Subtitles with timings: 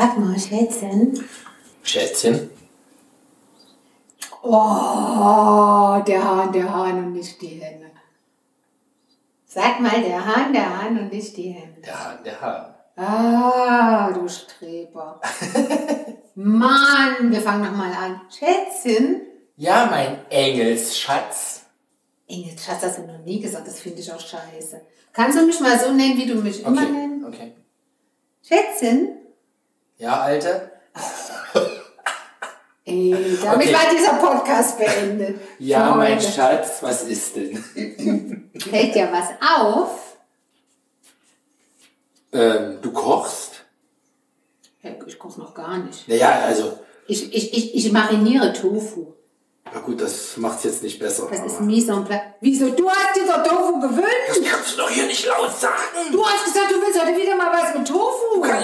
[0.00, 1.28] Sag mal, Schätzchen.
[1.82, 2.50] Schätzchen?
[4.42, 7.90] Oh, der Hahn, der Hahn und nicht die Henne.
[9.44, 11.76] Sag mal, der Hahn, der Hahn und nicht die Henne.
[11.84, 12.74] Der Hahn, der Hahn.
[12.96, 15.20] Ah, du Streber.
[16.34, 18.22] Mann, wir fangen nochmal an.
[18.30, 19.20] Schätzchen.
[19.56, 21.66] Ja, mein Engelsschatz.
[22.26, 24.80] Engelsschatz hast du noch nie gesagt, das finde ich auch scheiße.
[25.12, 27.26] Kannst du mich mal so nennen, wie du mich immer Okay, nennst?
[27.26, 27.52] okay.
[28.42, 29.19] Schätzchen.
[30.00, 30.70] Ja, Alte?
[32.86, 33.10] Ey,
[33.42, 33.74] damit Okay.
[33.74, 35.40] war dieser Podcast beendet.
[35.58, 36.18] Ja, mein.
[36.20, 37.62] Schatz, was ist denn?
[38.58, 39.28] Fällt dir was
[39.58, 40.16] auf?
[42.32, 43.64] Ähm, du kochst?
[45.06, 46.08] Ich koche noch gar nicht.
[46.08, 49.12] Naja, also, Ich, ich, ich, ich mariniere Tofu.
[49.72, 51.28] Na gut, das macht's jetzt nicht besser.
[51.30, 52.20] Das ist mise en place.
[52.40, 52.68] Wieso?
[52.70, 54.08] Du hast dir doch Tofu gewünscht.
[54.28, 55.74] Das kannst du doch hier nicht laut sagen.
[56.10, 58.44] Du hast gesagt, du willst heute wieder mal was mit Tofu.
[58.44, 58.58] Ja,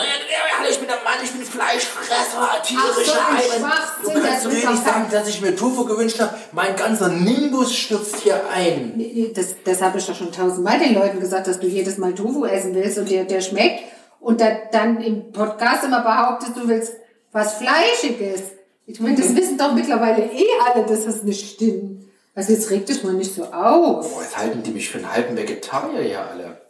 [0.68, 3.60] Ich bin der Mann, ich bin Fleischfresser, Ach, tierische so ein.
[3.60, 6.34] Schwachsinn, Du kannst das hier nicht sagen, dass ich mir Tofu gewünscht habe.
[6.52, 9.00] Mein ganzer Nimbus stürzt hier ein.
[9.34, 12.44] Das, das habe ich doch schon tausendmal den Leuten gesagt, dass du jedes Mal Tofu
[12.46, 13.84] essen willst und der, der schmeckt.
[14.18, 16.94] Und da, dann im Podcast immer behauptest, du willst
[17.30, 18.40] was Fleischiges.
[18.86, 22.04] Ich meine, das wissen doch mittlerweile eh alle, dass das nicht stimmt.
[22.34, 24.12] Also jetzt reg dich mal nicht so auf.
[24.12, 26.60] Boah, jetzt halten die mich für einen halben Vegetarier hier alle.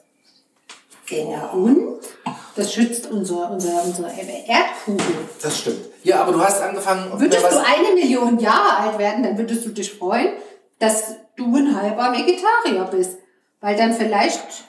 [1.08, 2.00] Ja, und?
[2.56, 5.28] Das schützt unsere, unsere, unsere Erdkugel.
[5.42, 5.84] Das stimmt.
[6.02, 7.20] Ja, aber du hast angefangen...
[7.20, 10.32] Würdest du eine Million Jahre alt werden, dann würdest du dich freuen,
[10.78, 13.18] dass du ein halber Vegetarier bist.
[13.60, 14.64] Weil dann vielleicht,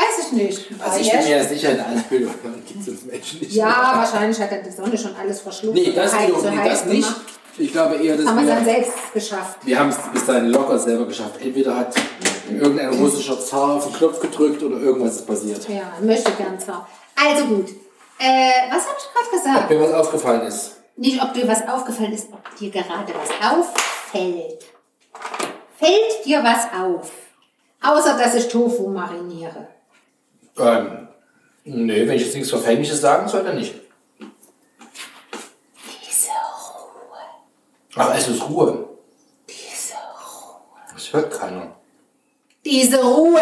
[0.00, 0.66] weiß ich nicht.
[0.80, 2.34] Also ich bin mir ja sicher, in Million
[2.66, 3.52] gibt es uns Menschen nicht.
[3.52, 5.74] Ja, wahrscheinlich hat er die Sonne schon alles verschluckt.
[5.76, 7.08] Nee, das, heiß- wiederum, so nee, heiß das nicht.
[7.08, 7.20] gemacht.
[7.60, 9.58] Ich glaube eher, dass Haben wir dann selbst geschafft.
[9.64, 11.40] wir haben es bis dahin locker selber geschafft.
[11.40, 11.92] Entweder hat
[12.48, 15.68] irgendein russischer Zar auf den Knopf gedrückt oder irgendwas ist passiert.
[15.68, 16.88] Ja, möchte gern zwar.
[17.16, 17.68] Also gut.
[18.20, 19.70] Äh, was habe ich gerade Ob gesagt?
[19.70, 20.76] mir was aufgefallen ist.
[20.96, 24.64] Nicht, ob dir was aufgefallen ist, ob dir gerade was auffällt.
[25.76, 27.10] Fällt dir was auf?
[27.82, 29.66] Außer, dass ich Tofu mariniere.
[30.58, 31.08] Ähm,
[31.64, 33.74] nee, wenn ich jetzt nichts Verfängliches sagen soll, dann nicht.
[36.06, 37.18] Diese Ruhe.
[37.96, 38.88] Ach, es ist Ruhe.
[39.48, 40.60] Diese Ruhe.
[40.92, 41.76] Das hört keiner.
[42.64, 43.40] Diese Ruhe.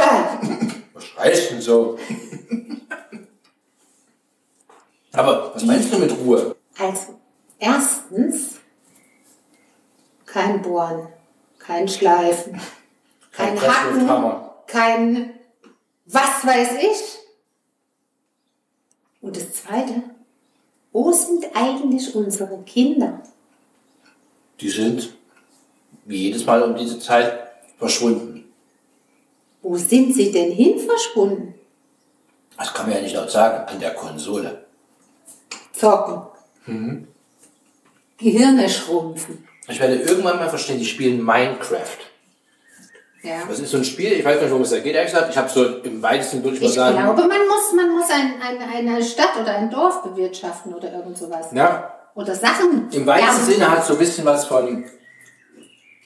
[0.92, 1.98] Was schreist du denn so?
[5.12, 6.54] Aber was meinst du mit Ruhe?
[6.78, 7.18] Also,
[7.58, 8.56] erstens,
[10.26, 11.08] kein Bohren,
[11.58, 12.60] kein Schleifen,
[13.32, 15.35] kein, Kein Hacken, kein
[16.06, 17.18] was weiß ich.
[19.20, 20.02] Und das Zweite,
[20.92, 23.22] wo sind eigentlich unsere Kinder?
[24.60, 25.12] Die sind
[26.04, 28.52] wie jedes Mal um diese Zeit verschwunden.
[29.62, 31.54] Wo sind sie denn hin verschwunden?
[32.56, 33.66] Das kann man ja nicht laut sagen.
[33.68, 34.64] An der Konsole.
[35.72, 36.22] Zocken.
[36.66, 37.08] Mhm.
[38.16, 39.46] Gehirne schrumpfen.
[39.68, 41.98] Ich werde irgendwann mal verstehen, die spielen Minecraft.
[43.26, 43.38] Ja.
[43.48, 45.30] Das ist so ein Spiel, ich weiß nicht, worum es da geht, ehrlich gesagt.
[45.30, 46.96] Ich habe so im weitesten würde ich mal Ich sagen.
[46.96, 51.18] glaube, man muss, man muss ein, ein, eine Stadt oder ein Dorf bewirtschaften oder irgend
[51.18, 51.48] sowas.
[51.52, 52.88] Ja, Oder Sachen.
[52.92, 53.44] im weitesten.
[53.52, 54.84] Sinne hat es so ein bisschen was von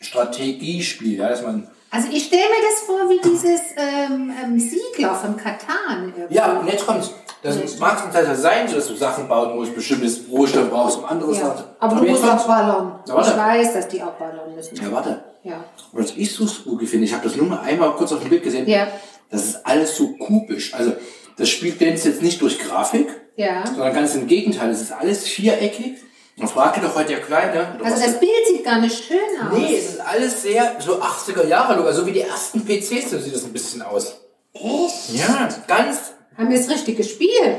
[0.01, 1.69] Strategiespiel, ja, dass man.
[1.91, 6.13] Also ich stelle mir das vor wie dieses ähm, ähm, Siegler von Katan.
[6.17, 6.35] irgendwie.
[6.35, 7.11] Ja, und jetzt kommt's.
[7.43, 11.07] Das mag zum Teil sein, so dass du Sachen bauen musst, bestimmtes Rohstoff brauchst, um
[11.07, 11.47] anderes Ja.
[11.47, 11.65] Sachen.
[11.79, 12.99] Aber du musst auch ballern.
[13.09, 13.21] Ja.
[13.23, 14.77] Ich weiß, dass die auch ballern müssen.
[14.77, 15.25] Ja, warte.
[15.43, 15.65] Ja.
[15.93, 18.43] Was ich so spooky finde, ich habe das nur mal einmal kurz auf dem Bild
[18.43, 18.69] gesehen.
[18.69, 18.89] Ja.
[19.31, 20.75] Das ist alles so kubisch.
[20.75, 20.93] Also
[21.37, 23.65] das Spiel glänzt jetzt nicht durch Grafik, Ja.
[23.67, 24.71] sondern ganz im Gegenteil.
[24.71, 25.95] Es ist alles viereckig.
[26.37, 27.79] Man fragte doch heute der Kleine.
[27.83, 29.57] Also das Bild sieht gar nicht schön aus.
[29.59, 33.19] Nee, es ist alles sehr so 80er Jahre Look, so wie die ersten PCs, so
[33.19, 34.17] sieht das ein bisschen aus.
[34.53, 35.15] Echt?
[35.15, 37.59] Ja, ganz, Haben wir das richtig gespielt?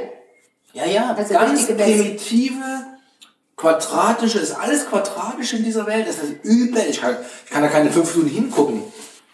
[0.74, 2.64] ja, ja, Also ganz richtige primitive,
[3.62, 6.08] quadratische, ist alles quadratisch in dieser Welt.
[6.08, 6.82] Das ist übel.
[6.90, 8.84] Ich kann, ich kann da keine fünf Minuten hingucken.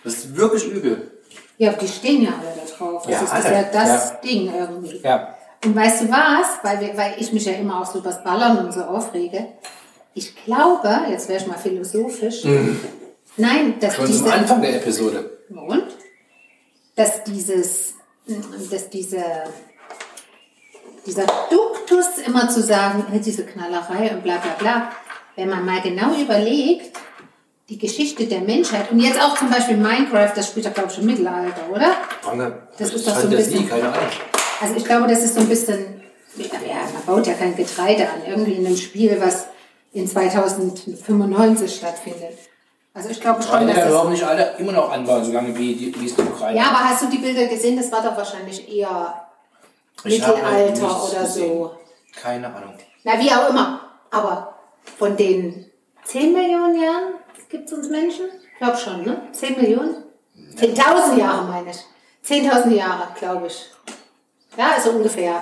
[0.04, 1.12] Das ist wirklich übel.
[1.58, 3.04] Ja, die stehen ja alle da drauf.
[3.04, 3.56] Das Ja, ist alle.
[3.56, 4.16] ja das Ja.
[4.24, 5.00] Ding irgendwie.
[5.04, 5.36] Ja.
[5.66, 6.48] Und weißt du was?
[6.62, 9.48] Weil, wir, weil ich mich ja immer auch so übers Ballern und so aufrege.
[10.14, 12.44] Ich glaube, jetzt wäre ich mal philosophisch.
[13.38, 15.38] Nein, dass Schon zum diese, Anfang der Episode.
[15.50, 15.86] Und?
[16.96, 17.94] Dass dieses,
[18.72, 19.24] dass diese,
[21.08, 24.92] dieser Duktus immer zu sagen, diese Knallerei und bla bla bla,
[25.36, 26.98] wenn man mal genau überlegt,
[27.70, 31.00] die Geschichte der Menschheit und jetzt auch zum Beispiel Minecraft, das spielt ja glaube ich
[31.00, 31.92] im Mittelalter, oder?
[32.78, 34.10] Das, ist doch so ein bisschen- keine Ahnung.
[34.62, 36.02] Also ich glaube, das ist so ein bisschen,
[36.38, 36.48] ja,
[36.94, 39.48] man baut ja kein Getreide an, irgendwie in einem Spiel, was
[39.94, 42.38] in 2095 stattfindet.
[42.94, 45.94] Also ich glaube schon, dass ja das überhaupt nicht alle immer noch anbauen, solange wie,
[46.00, 46.58] wie es die Ukraine.
[46.58, 47.78] Ja, aber hast du die Bilder gesehen?
[47.78, 49.27] Das war doch wahrscheinlich eher
[50.04, 51.50] Mittelalter nichts oder gesehen.
[51.50, 51.78] so.
[52.22, 52.74] Keine Ahnung.
[53.04, 53.82] Na, wie auch immer.
[54.12, 54.56] Aber
[54.98, 55.70] von den
[56.06, 57.14] 10 Millionen Jahren
[57.50, 58.26] gibt es uns Menschen?
[58.54, 59.22] Ich glaube schon, ne?
[59.32, 60.04] 10 Millionen?
[60.56, 61.78] 10.000 Jahre meine ich.
[62.26, 63.70] 10.000 Jahre, glaube ich.
[64.58, 65.42] Ja, also ungefähr.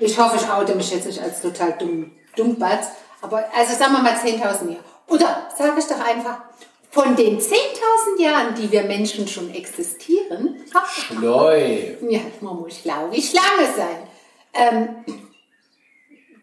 [0.00, 2.88] Ich hoffe, ich oute mich jetzt nicht als total dumm, dummbatz.
[3.20, 4.84] Aber also sagen wir mal 10.000 Jahre.
[5.08, 6.42] Oder sage ich doch einfach,
[6.90, 11.94] von den 10.000 Jahren, die wir Menschen schon existieren, Schleu.
[12.08, 14.08] ja, man muss glaube ich lange sein.
[14.52, 15.04] Ähm,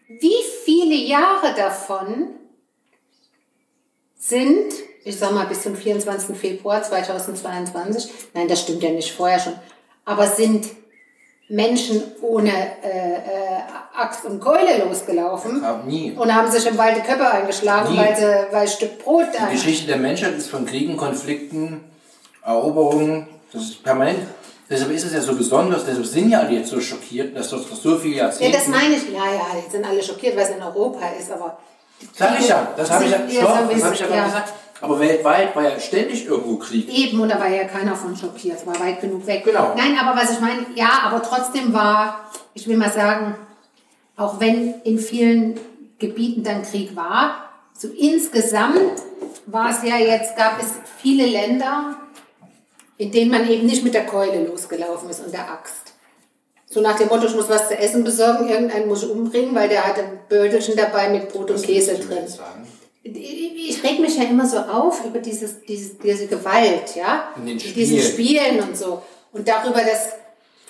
[0.08, 2.28] wie viele Jahre davon
[4.16, 4.72] sind,
[5.04, 6.36] ich sag mal bis zum 24.
[6.36, 9.54] Februar 2022, nein, das stimmt ja nicht, vorher schon,
[10.06, 10.66] aber sind
[11.48, 13.18] Menschen ohne äh, äh,
[13.96, 16.12] Axt und Keule losgelaufen Hab nie.
[16.12, 17.98] und haben sich im Wald die Köpfe eingeschlagen, Nie.
[17.98, 18.22] weil, sie,
[18.52, 21.84] weil ein Stück Brot da Die Geschichte der Menschheit ist von Kriegen, Konflikten,
[22.44, 24.20] Eroberungen, das ist permanent.
[24.70, 27.62] Deshalb ist es ja so besonders, deshalb sind ja alle jetzt so schockiert, dass das
[27.82, 28.58] so viele Ja, Jahrzehnte...
[28.58, 29.10] das meine ich.
[29.10, 31.58] Ja, ja, jetzt sind alle schockiert, weil es in Europa ist, aber.
[32.14, 34.24] Sag ich ja, das habe ich ja, stopp, das habe ich ja ja.
[34.24, 34.52] gesagt.
[34.80, 36.88] Aber weltweit war ja ständig irgendwo Krieg.
[36.88, 39.44] Eben, und da war ja keiner von schockiert, es war weit genug weg.
[39.44, 39.74] Genau.
[39.76, 43.34] Nein, aber was ich meine, ja, aber trotzdem war, ich will mal sagen,
[44.16, 45.58] auch wenn in vielen
[45.98, 49.02] Gebieten dann Krieg war, so insgesamt
[49.46, 51.96] war es ja jetzt, gab es viele Länder,
[52.98, 55.87] in denen man eben nicht mit der Keule losgelaufen ist und der Axt.
[56.70, 59.68] So nach dem Motto, ich muss was zu essen besorgen, irgendeinen muss ich umbringen, weil
[59.68, 62.26] der hat ein Beutelchen dabei mit Brot und Käse drin.
[63.02, 67.28] Ich reg mich ja immer so auf über dieses, dieses, diese Gewalt, ja?
[67.36, 68.46] In den Diesen Spielen.
[68.46, 69.02] Spielen und so.
[69.32, 70.12] Und darüber, dass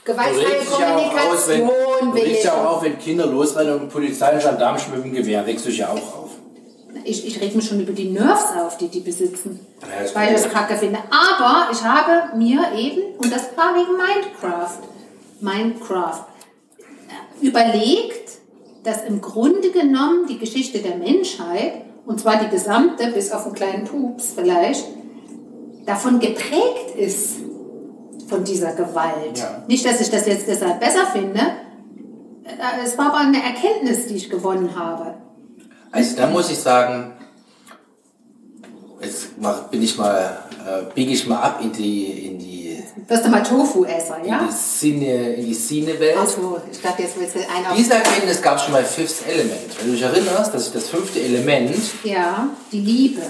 [0.04, 5.04] gewaltfreie Kommunikation du regst ja auch auf, wenn Kinder losrennen und Polizei und Gendarmen mit
[5.04, 6.30] dem Gewehr, regst du ja auch auf.
[7.04, 9.60] Ich, ich reg mich schon über die Nerves auf, die die besitzen.
[9.82, 10.98] Ja, das weil ich das kacke finde.
[11.10, 14.78] Aber ich habe mir eben, und das war wegen Minecraft,
[15.40, 16.25] Minecraft,
[17.40, 18.38] überlegt,
[18.85, 23.55] dass im Grunde genommen die Geschichte der Menschheit, und zwar die gesamte, bis auf einen
[23.55, 24.85] kleinen Pups vielleicht,
[25.85, 27.37] davon geprägt ist,
[28.29, 29.38] von dieser Gewalt.
[29.38, 29.62] Ja.
[29.67, 31.41] Nicht, dass ich das jetzt deshalb besser finde,
[32.44, 35.14] äh, es war aber eine Erkenntnis, die ich gewonnen habe.
[35.91, 37.12] Also da muss ich sagen,
[39.00, 39.29] jetzt
[39.70, 43.43] bin ich mal, äh, biege ich mal ab in die, in die, Wirst du mal
[43.43, 44.47] Tofu-Esser, in ja?
[44.47, 46.17] die Szene, in die Szene-Welt.
[46.17, 47.76] Achso, ich dachte, jetzt willst du einen auf.
[47.76, 49.79] Diese Erkenntnis gab es schon bei Fifth Element.
[49.79, 51.75] Wenn du dich erinnerst, dass ich das fünfte Element,
[52.05, 53.23] Ja, die Liebe.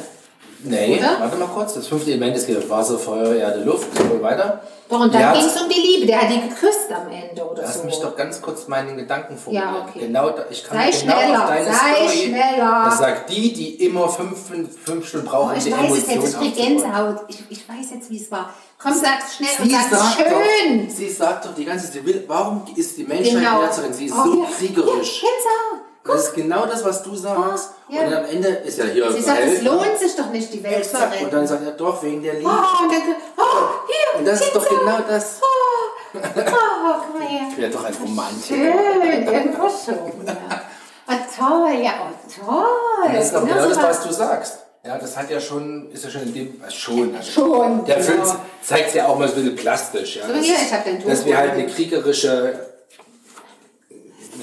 [0.65, 1.21] Nee, Oder?
[1.21, 4.61] warte mal kurz, das fünfte Element ist hier Wasser, Feuer, Erde, Luft, so weiter.
[4.89, 6.07] Doch, und dann ging es um die Liebe.
[6.07, 7.85] Der hat die geküsst am Ende oder Lass so.
[7.85, 9.75] mich doch ganz kurz meinen Gedanken formulieren.
[9.75, 9.99] Ja, okay.
[10.07, 12.27] Genau, ich kann Sei genau schneller, auf deine sei Story.
[12.29, 12.83] schneller.
[12.87, 15.93] Das sagt die, die immer fünf, fünf, fünf Stunden brauchen, Oh, um ich die weiß
[15.99, 16.67] es Emotion jetzt, ich.
[16.67, 17.17] Gänsehaut.
[17.29, 18.55] Ich, ich weiß jetzt, wie es war.
[18.83, 20.87] Komm, sag's schnell und Sie sag's sagt, schön.
[20.89, 23.61] doch, sie sagt doch die ganze Zeit, warum ist die Menschheit Genau.
[23.63, 23.93] Herzerin?
[23.93, 24.49] Sie ist Oh, so ja.
[24.57, 25.23] kriegerisch.
[25.23, 25.88] Ja, Gänsehaut.
[26.09, 27.71] Das ist genau das, was du sagst.
[27.89, 28.03] Oh, ja.
[28.03, 30.85] Und am Ende ist ja hier Sie sagt, es lohnt sich doch nicht, die Welt
[30.85, 31.25] zu retten.
[31.25, 32.49] Und dann sagt er doch, wegen der Liebe.
[32.49, 33.03] oh, und dann,
[33.37, 33.43] oh,
[33.87, 35.41] hier, Und das ist doch genau das.
[35.43, 37.41] Oh, guck mal her.
[37.51, 38.55] Ich bin ja doch ein Romantiker.
[38.57, 40.27] Schön, irgendwo schon.
[40.27, 40.63] Ja.
[41.11, 43.13] Oh, toll, ja, oh, toll.
[43.15, 44.59] Das ist doch Genau das, was du sagst.
[44.85, 47.15] Ja, das hat ja schon, ist ja schon in dem, äh, schon.
[47.15, 48.37] Also Schon, Der Film genau.
[48.63, 50.17] zeigt ja auch mal so ein bisschen plastisch.
[50.17, 52.68] Ja, So, dass, hier, ich hab den dass Tuch wir halt eine kriegerische,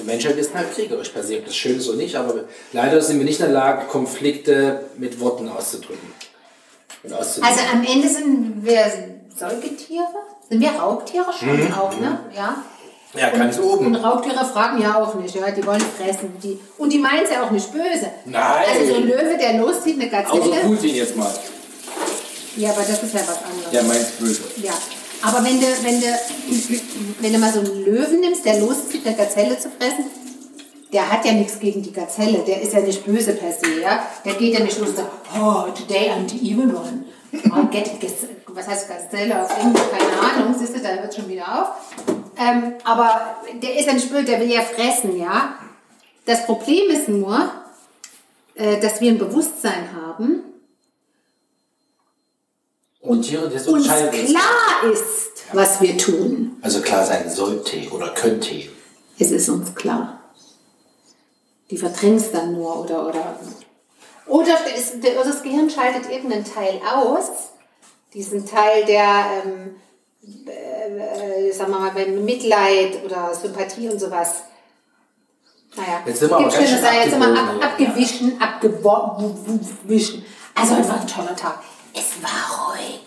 [0.06, 1.40] Menschheit ist halt kriegerisch per se.
[1.44, 5.48] Das Schöne so nicht, aber leider sind wir nicht in der Lage, Konflikte mit Worten
[5.48, 6.12] auszudrücken.
[7.02, 7.12] Und.
[7.12, 7.40] Also
[7.72, 8.84] am Ende sind wir
[9.36, 10.06] Säugetiere?
[10.48, 11.72] Sind wir Raubtiere schon Mhm.
[11.74, 12.20] auch, ne?
[12.34, 12.62] Ja.
[13.14, 13.86] ja, ganz oben.
[13.86, 16.32] Und Raubtiere fragen ja auch nicht, ja, die wollen fressen.
[16.42, 18.10] Die, und die meinen es ja auch nicht böse.
[18.24, 18.64] Nein.
[18.72, 20.60] Also so ein Löwe, der loszieht, eine Außer Gazelle.
[20.62, 21.30] Putin jetzt mal.
[22.56, 23.70] Ja, aber das ist ja was anderes.
[23.72, 24.42] Der meint böse.
[24.62, 24.72] Ja,
[25.26, 26.06] aber wenn du, wenn, du,
[27.20, 30.04] wenn du mal so einen Löwen nimmst, der loszieht, eine Gazelle zu fressen,
[30.92, 34.04] der hat ja nichts gegen die Gazelle, der ist ja nicht böse per se, ja.
[34.24, 37.04] Der geht ja nicht los und sagt, oh, today I'm the evil one.
[37.50, 37.90] Oh, get
[38.46, 39.82] was heißt Gazelle auf Englisch?
[39.90, 41.68] Keine Ahnung, siehst du, da hört schon wieder auf.
[42.38, 45.56] Ähm, aber der ist ja nicht böse, der will ja fressen, ja.
[46.24, 47.50] Das Problem ist nur,
[48.54, 50.44] äh, dass wir ein Bewusstsein haben,
[53.06, 56.56] Und Tiere, das uns klar ist, was wir tun.
[56.62, 58.68] Also klar sein sollte oder könnte.
[59.18, 60.20] Es ist uns klar.
[61.70, 63.38] Die verdrängst dann nur oder oder
[64.26, 64.56] oder
[65.24, 67.30] das Gehirn schaltet irgendeinen Teil aus,
[68.12, 69.76] diesen Teil der ähm,
[70.46, 74.42] äh, äh, sagen wir mal beim Mitleid oder Sympathie und sowas.
[75.76, 80.24] Naja, Jetzt sind wir aber ganz schön jetzt sind wir ab, abgebogen, abgewichen, abgewichen.
[80.54, 81.60] Also heute war ein toller Tag.
[81.96, 83.00] Es war ruhig.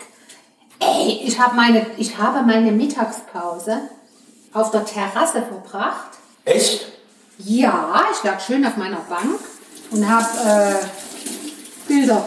[0.80, 3.82] Ey, ich habe meine, ich habe meine Mittagspause
[4.52, 6.10] auf der Terrasse verbracht.
[6.44, 6.86] Echt?
[7.38, 9.38] Ja, ich lag schön auf meiner Bank
[9.92, 10.74] und habe äh,
[11.86, 12.24] Bilder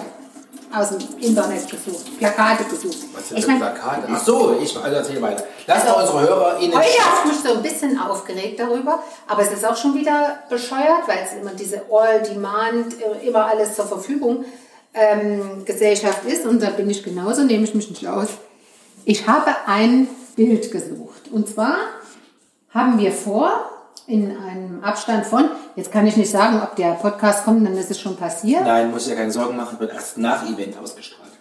[0.73, 2.97] aus dem Internet gesucht, Plakate gesucht.
[3.13, 4.07] Was sind Ich denn mein, Plakate?
[4.09, 5.43] Ach so, ich also erzähl weiter.
[5.67, 9.41] Lass Also, unsere Hörer in den Heute ich mich so ein bisschen aufgeregt darüber, aber
[9.41, 13.85] es ist auch schon wieder bescheuert, weil es immer diese All-Demand, äh, immer alles zur
[13.85, 14.45] Verfügung
[14.93, 18.29] ähm, Gesellschaft ist und da bin ich genauso, nehme ich mich nicht aus.
[19.05, 21.75] Ich habe ein Bild gesucht und zwar
[22.69, 23.69] haben wir vor,
[24.05, 27.89] in einem Abstand von, jetzt kann ich nicht sagen, ob der Podcast kommt, dann ist
[27.89, 28.63] es schon passiert.
[28.63, 31.31] Nein, muss ja keine Sorgen machen, wird erst nach Event ausgestrahlt.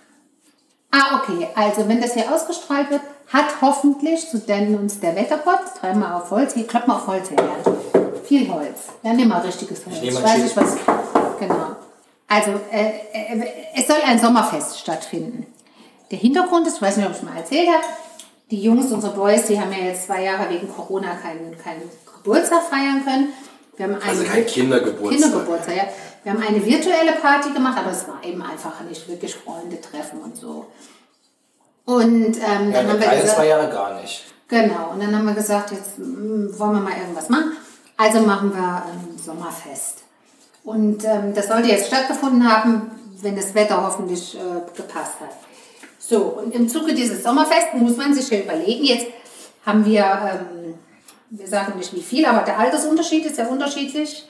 [0.93, 1.49] Ah, okay.
[1.55, 3.01] Also, wenn das hier ausgestrahlt wird,
[3.33, 7.31] hat hoffentlich, so denn uns der Wettergott, dreimal auf Holz, hier kloppt mal auf Holz
[7.31, 7.39] her.
[8.25, 8.79] Viel Holz.
[9.03, 10.01] Ja, nimm mal richtiges Holz.
[10.01, 10.77] nehme ein weiß nicht, was.
[11.41, 11.77] Genau.
[12.33, 13.47] Also, äh, äh,
[13.77, 15.47] es soll ein Sommerfest stattfinden.
[16.11, 17.85] Der Hintergrund ist, ich weiß nicht, ob ich mal erzählt habe,
[18.51, 21.83] die Jungs, unsere Boys, die haben ja jetzt zwei Jahre wegen Corona keinen, keinen
[22.17, 23.29] Geburtstag feiern können.
[23.77, 25.11] Wir haben Also eine- kein Kindergeburtstag.
[25.31, 25.85] Kindergeburtstag, ja.
[26.23, 30.21] Wir haben eine virtuelle Party gemacht, aber es war eben einfach nicht wirklich Freunde treffen
[30.23, 30.67] und so.
[31.85, 34.23] Und ähm, Ja, dann der haben wir gesagt, zwei Jahre gar nicht.
[34.49, 37.57] genau, und dann haben wir gesagt, jetzt mm, wollen wir mal irgendwas machen.
[37.97, 40.02] Also machen wir ein Sommerfest.
[40.65, 42.91] Und ähm, das sollte jetzt stattgefunden haben,
[43.21, 45.31] wenn das Wetter hoffentlich äh, gepasst hat.
[45.99, 49.07] So, und im Zuge dieses Sommerfests muss man sich ja überlegen, jetzt
[49.65, 50.75] haben wir, ähm,
[51.31, 54.29] wir sagen nicht wie viel, aber der Altersunterschied ist ja unterschiedlich.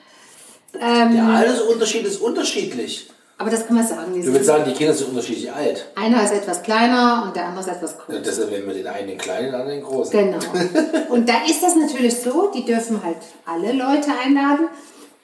[0.79, 3.11] Ähm, Der Altersunterschied ist unterschiedlich.
[3.39, 4.15] aber das kann man sagen.
[4.15, 5.91] die Du willst sagen, die Kinder sind unterschiedlich alt.
[5.97, 8.21] Einer ist etwas kleiner und der andere ist etwas größer.
[8.21, 10.13] Deshalb nennen wir den einen den kleinen, den anderen den großen.
[10.13, 10.39] Genau.
[11.11, 14.69] Und da ist das natürlich so, die dürfen halt alle Leute einladen.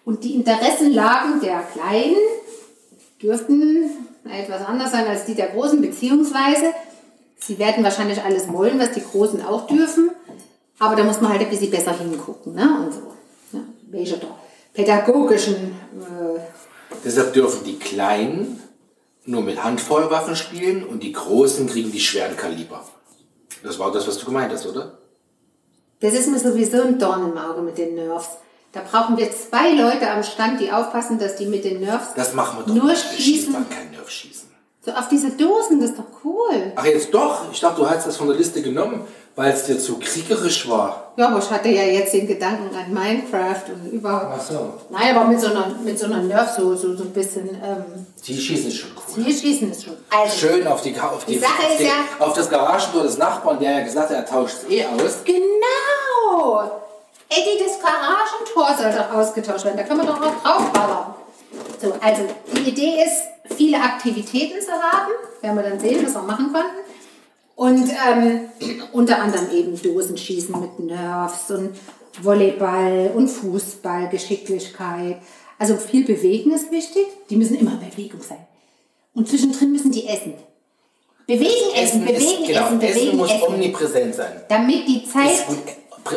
[0.09, 2.17] Und die Interessenlagen der Kleinen
[3.21, 3.91] dürften
[4.25, 6.73] etwas anders sein als die der Großen, beziehungsweise
[7.39, 10.11] sie werden wahrscheinlich alles wollen, was die Großen auch dürfen.
[10.79, 12.55] Aber da muss man halt ein bisschen besser hingucken.
[12.55, 12.87] Ne?
[12.87, 13.01] Und so.
[13.53, 13.61] Ja,
[13.91, 14.29] welche da
[14.73, 15.55] pädagogischen
[16.01, 16.41] äh,
[17.05, 18.63] Deshalb dürfen die Kleinen
[19.27, 22.83] nur mit Handfeuerwaffen spielen und die Großen kriegen die schweren Kaliber.
[23.63, 24.97] Das war das, was du gemeint hast, oder?
[26.01, 28.39] Das ist mir sowieso ein Dorn im Auge mit den Nerfs.
[28.73, 32.35] Da brauchen wir zwei Leute am Stand, die aufpassen, dass die mit den Nerfs Das
[32.35, 33.03] machen wir doch nur nicht.
[33.11, 33.35] Wir schießen.
[33.35, 34.49] schießen dann kein Nerfschießen.
[34.85, 36.73] So auf diese Dosen, das ist doch cool.
[36.77, 39.03] Ach jetzt doch, ich dachte, du hast das von der Liste genommen,
[39.37, 41.13] weil es dir zu kriegerisch war.
[41.17, 44.27] Ja, aber ich hatte ja jetzt den Gedanken an Minecraft und überhaupt.
[44.39, 44.75] Ach so.
[44.91, 47.49] Nein, aber mit so einer, mit so einer Nerf so, so, so ein bisschen.
[47.51, 49.25] Ähm, Die schießen ist schon cool.
[49.25, 49.97] hier schießen ist schon.
[50.11, 51.91] Also, Schön auf, die, auf, die, Die Sache auf, ist die, ja-
[52.27, 55.19] auf das Garagentor des Nachbarn, der ja gesagt hat, er tauscht es eh aus.
[55.25, 56.71] Genau!
[57.31, 59.77] Eddie, das Garagentor soll doch ausgetauscht werden.
[59.77, 61.15] Da können wir doch auch draufballern.
[61.81, 62.23] So, also
[62.55, 65.13] die Idee ist, viele Aktivitäten zu haben.
[65.41, 66.89] Werden wir dann sehen, was wir machen konnten.
[67.55, 68.49] Und ähm,
[68.93, 71.77] unter anderem eben Dosenschießen mit Nerfs und
[72.23, 75.21] Volleyball und Fußball, Geschicklichkeit.
[75.59, 77.07] Also viel Bewegen ist wichtig.
[77.29, 78.47] Die müssen immer in Bewegung sein.
[79.13, 80.35] Und zwischendrin müssen die essen.
[81.27, 83.43] Bewegen, essen, bewegen, ist, genau, essen, bewegen, Essen muss essen.
[83.43, 84.45] omnipräsent sein.
[84.49, 85.45] Damit die Zeit...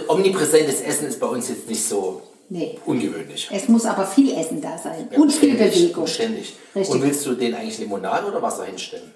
[0.07, 2.77] Omnipräsentes Essen ist bei uns jetzt nicht so Nee.
[2.85, 3.49] ungewöhnlich.
[3.51, 5.07] Es muss aber viel Essen da sein.
[5.11, 6.03] Ja, und viel Bewegung.
[6.03, 6.55] und Ständig.
[6.75, 6.95] Richtig.
[6.95, 9.13] Und willst du den eigentlich Limonade oder Wasser hinstellen?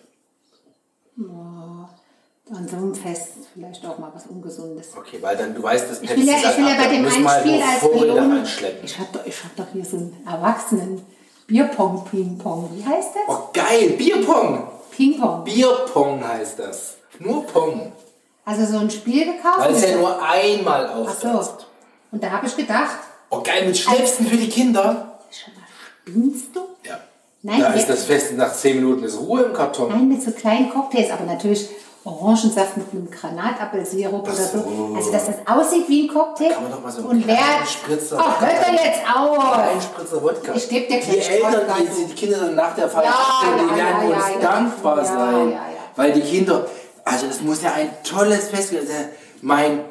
[1.17, 4.89] An so einem Fest vielleicht auch mal was Ungesundes.
[4.95, 7.27] Okay, weil dann du weißt, dass Ich will ja, ich will ja bei dem einen
[7.27, 8.85] Spiel als anschleppen.
[8.85, 11.01] Ich habe doch, ich hab doch hier so einen Erwachsenen
[11.47, 12.69] Bierpong, Ping-Pong.
[12.75, 13.35] Wie heißt das?
[13.35, 14.67] Oh geil, Bierpong.
[14.91, 15.43] Ping-Pong.
[15.43, 16.97] Bierpong heißt das.
[17.19, 17.91] Nur Pong.
[18.45, 19.59] Also so ein Spiel gekauft.
[19.59, 21.49] Weil es ja nur einmal Ach so.
[22.11, 22.97] Und da habe ich gedacht,
[23.29, 25.17] Oh geil, mit Schnäpsen für die Kinder.
[25.31, 25.63] schon mal
[26.03, 26.59] spinnst du?
[26.83, 26.99] Ja.
[27.41, 29.89] Nein, da ist das Fest nach 10 Minuten ist Ruhe im Karton.
[29.89, 31.67] Nein, mit so kleinen Cocktails, aber natürlich
[32.03, 34.59] Orangensaft mit einem Granatappelsirup oder so.
[34.59, 34.93] so.
[34.95, 36.49] Also, dass das aussieht wie ein Cocktail.
[36.49, 37.35] Kann man doch mal so Und wer.
[37.65, 39.57] Spritzer- Oh, hört doch jetzt auf!
[39.57, 40.53] Ein Spritzer Wodka.
[40.53, 41.75] Ich geb dir Die gleich Eltern, Wodka.
[41.79, 45.03] die, die Kinder dann nach der Feier Ja, abstellen, die werden ja, uns ja, dankbar
[45.05, 45.57] sein.
[45.95, 46.67] Weil die Kinder,
[47.05, 48.87] also es muss ja ein tolles Fest werden.
[48.87, 49.09] Der-
[49.41, 49.81] Mein,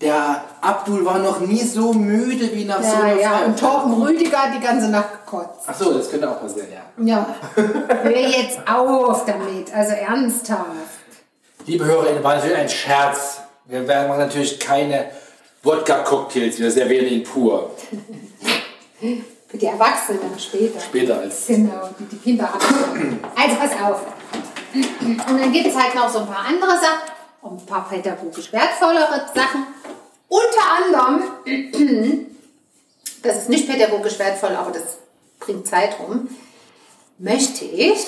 [0.00, 3.46] der Abdul war noch nie so müde wie nach so Ja, einer ja, Feier.
[3.46, 5.60] und Torben Rüdiger hat die ganze Nacht gekotzt.
[5.66, 7.04] Ach so, das könnte auch passieren, ja.
[7.04, 10.64] Ja, hör jetzt auf damit, also ernsthaft.
[11.66, 13.38] Liebe HörerInnen, war natürlich ein Scherz.
[13.66, 15.06] Wir werden machen natürlich keine
[15.62, 17.70] Wodka-Cocktails, wir servieren ihn pur.
[19.48, 20.80] Für die Erwachsenen später.
[20.80, 23.20] Später als Genau, die die Kinder abholen.
[23.36, 24.00] Also pass auf.
[24.74, 27.12] Und dann gibt es halt noch so ein paar andere Sachen,
[27.42, 29.66] ein paar pädagogisch wertvollere Sachen.
[30.28, 32.26] Unter anderem,
[33.22, 34.98] das ist nicht pädagogisch wertvoll, aber das
[35.38, 36.28] bringt Zeit rum,
[37.18, 38.04] möchte ich,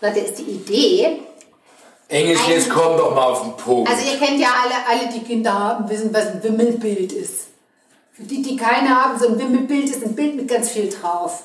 [0.00, 1.22] oder das ist die Idee,
[2.08, 3.90] Englisch, jetzt komm doch mal auf den Punkt.
[3.90, 7.46] also ihr kennt ja alle, alle die Kinder haben, wissen, was ein Wimmelbild ist.
[8.12, 11.44] Für die, die keine haben, so ein Wimmelbild ist ein Bild mit ganz viel drauf.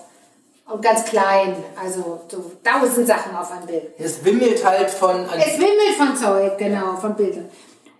[0.72, 1.56] Und ganz klein.
[1.82, 3.92] Also so tausend Sachen auf einem Bild.
[3.98, 5.26] Es wimmelt halt von.
[5.38, 7.50] Es wimmelt von Zeug, genau, von Bildern.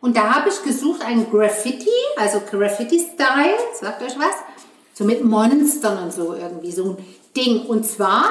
[0.02, 4.36] Und da habe ich gesucht ein Graffiti, also Graffiti-Style, sagt euch was?
[4.94, 6.98] So mit Monstern und so irgendwie, so ein
[7.36, 7.66] Ding.
[7.66, 8.26] Und zwar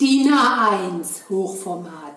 [0.00, 2.07] DIN A1 Hochformat.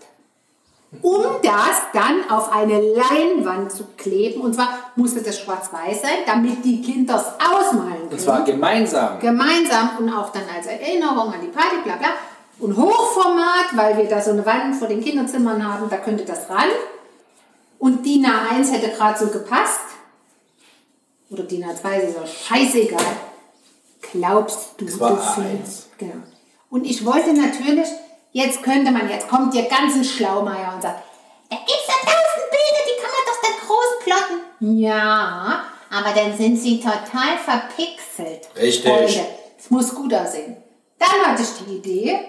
[1.01, 4.41] Um das dann auf eine Leinwand zu kleben.
[4.41, 4.67] Und zwar
[4.97, 8.09] musste das schwarz-weiß sein, damit die Kinder es ausmalen können.
[8.11, 9.19] Und zwar gemeinsam.
[9.19, 12.09] Gemeinsam und auch dann als Erinnerung an die Party, bla bla.
[12.59, 16.49] Und Hochformat, weil wir da so eine Wand vor den Kinderzimmern haben, da könnte das
[16.49, 16.67] ran.
[17.79, 19.79] Und DIN A1 hätte gerade so gepasst.
[21.29, 23.01] Oder DIN A2 ist ja scheißegal.
[24.11, 25.33] Glaubst du, Es war du A1.
[25.35, 26.13] findest- Genau.
[26.69, 27.87] Und ich wollte natürlich,
[28.31, 31.03] jetzt könnte man, jetzt kommt ihr ganzen Schlaumeier und sagt,
[31.49, 34.79] da gibt's ja tausend Bilder, die kann man doch da groß plotten.
[34.79, 38.49] Ja, aber dann sind sie total verpixelt.
[38.55, 38.91] Richtig.
[38.91, 39.25] Freunde,
[39.57, 40.57] es muss gut aussehen.
[40.97, 42.19] Dann hatte ich die Idee,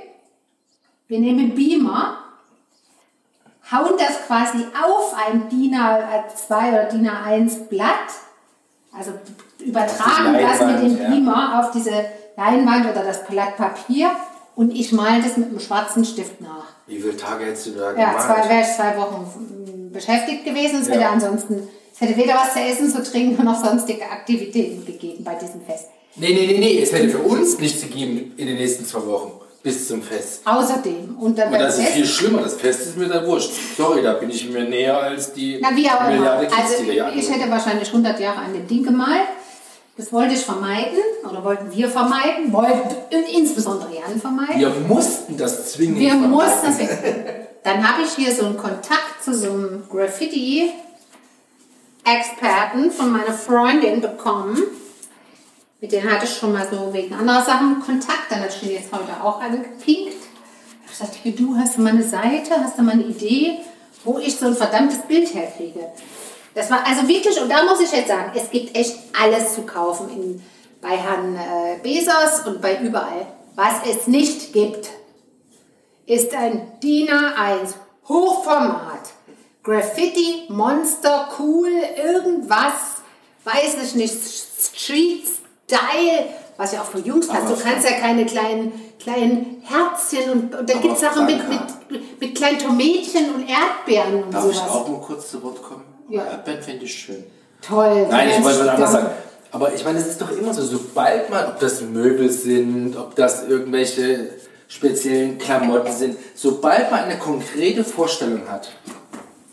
[1.09, 2.19] wir nehmen Beamer,
[3.71, 7.89] hauen das quasi auf ein DIN A2 oder DIN A1 Blatt,
[8.97, 9.13] also
[9.59, 11.09] übertragen die das mit dem Leinwand, ja.
[11.09, 12.05] Beamer auf diese
[12.37, 14.11] Leinwand oder das Blatt Papier
[14.57, 16.67] und ich male das mit einem schwarzen Stift nach.
[16.87, 18.27] Wie viele Tage hättest du da Ja, gemacht?
[18.27, 20.83] zwei, wäre ich zwei Wochen mm, beschäftigt gewesen.
[20.83, 20.95] Es Ja.
[20.95, 25.35] hätte ansonsten, es hätte weder was zu essen, zu trinken noch sonstige Aktivitäten gegeben bei
[25.35, 25.87] diesem Fest.
[26.17, 26.83] Nee, nee, nee, nee.
[26.83, 29.33] Es hätte für uns nichts gegeben in den nächsten zwei Wochen.
[29.63, 30.41] Bis zum Fest.
[30.45, 32.43] Außerdem, und dann Und das ist Fest, viel schlimmer.
[32.43, 33.53] Das Fest ist mir da wurscht.
[33.77, 36.05] Sorry, da bin ich mir näher als die Na, wie auch.
[36.09, 39.29] Milliarde Kids, Also, die hier ich hätte wahrscheinlich 100 Jahre an dem Ding gemalt.
[39.97, 44.59] Das wollte ich vermeiden, oder wollten wir vermeiden, wollten insbesondere Jan vermeiden.
[44.59, 46.31] Wir mussten das zwingend Wir vermeiden.
[46.31, 47.49] mussten das weg.
[47.63, 54.61] Dann habe ich hier so einen Kontakt zu so einem Graffiti-Experten von meiner Freundin bekommen.
[55.81, 58.31] Mit denen hatte ich schon mal so wegen anderer Sachen Kontakt.
[58.31, 59.85] Dann hat ich den jetzt heute auch angepinkt.
[59.85, 63.59] Ich habe gesagt, hier, du hast du mal eine Seite, hast du mal eine Idee,
[64.05, 65.81] wo ich so ein verdammtes Bild herkriege.
[66.55, 69.63] Das war also wirklich, und da muss ich jetzt sagen, es gibt echt alles zu
[69.63, 70.43] kaufen in,
[70.81, 73.27] bei Herrn äh, Bezos und bei überall.
[73.55, 74.89] Was es nicht gibt,
[76.07, 77.75] ist ein DIN A1
[78.09, 79.13] Hochformat.
[79.63, 83.03] Graffiti, Monster, cool, irgendwas,
[83.45, 84.17] weiß ich nicht,
[84.61, 85.25] Street
[85.65, 87.49] Style, was ja auch für Jungs passt.
[87.49, 92.21] Du kannst ja keine kleinen, kleinen Herzchen und, und da gibt es Sachen mit, mit,
[92.21, 94.71] mit kleinen Tomätchen und Erdbeeren und Darf ich sowas.
[94.71, 95.92] auch mal kurz zu Wort kommen?
[96.13, 96.25] Ja.
[96.27, 97.25] Erdbeeren fände ich schön.
[97.63, 98.07] Toll.
[98.11, 99.07] Nein, ich wollte was anderes sagen.
[99.51, 103.15] Aber ich meine, es ist doch immer so, sobald man, ob das Möbel sind, ob
[103.17, 104.31] das irgendwelche
[104.69, 108.71] speziellen Klamotten sind, sobald man eine konkrete Vorstellung hat,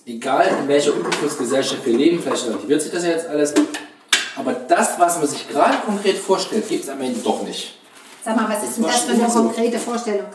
[0.05, 3.53] egal in welcher Überflussgesellschaft wir leben, vielleicht relativiert sich das ja jetzt alles,
[4.37, 7.77] aber das, was man sich gerade konkret vorstellt, gibt es am Ende doch nicht.
[8.23, 10.27] Sag mal, was ist denn das für eine konkrete Vorstellung?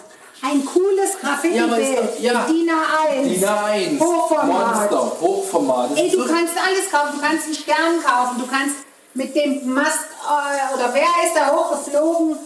[0.46, 2.20] Ein cooles Graffiti-Bild.
[2.20, 2.44] Ja.
[2.44, 3.22] DIN A1.
[3.22, 4.90] DIN A1, Hochformat.
[4.90, 5.90] Monster, Hochformat.
[5.92, 7.12] Das Ey, du kannst alles kaufen.
[7.16, 8.38] Du kannst einen Stern kaufen.
[8.38, 8.76] Du kannst
[9.14, 12.36] mit dem Mast, äh, oder wer ist da hochgeflogen?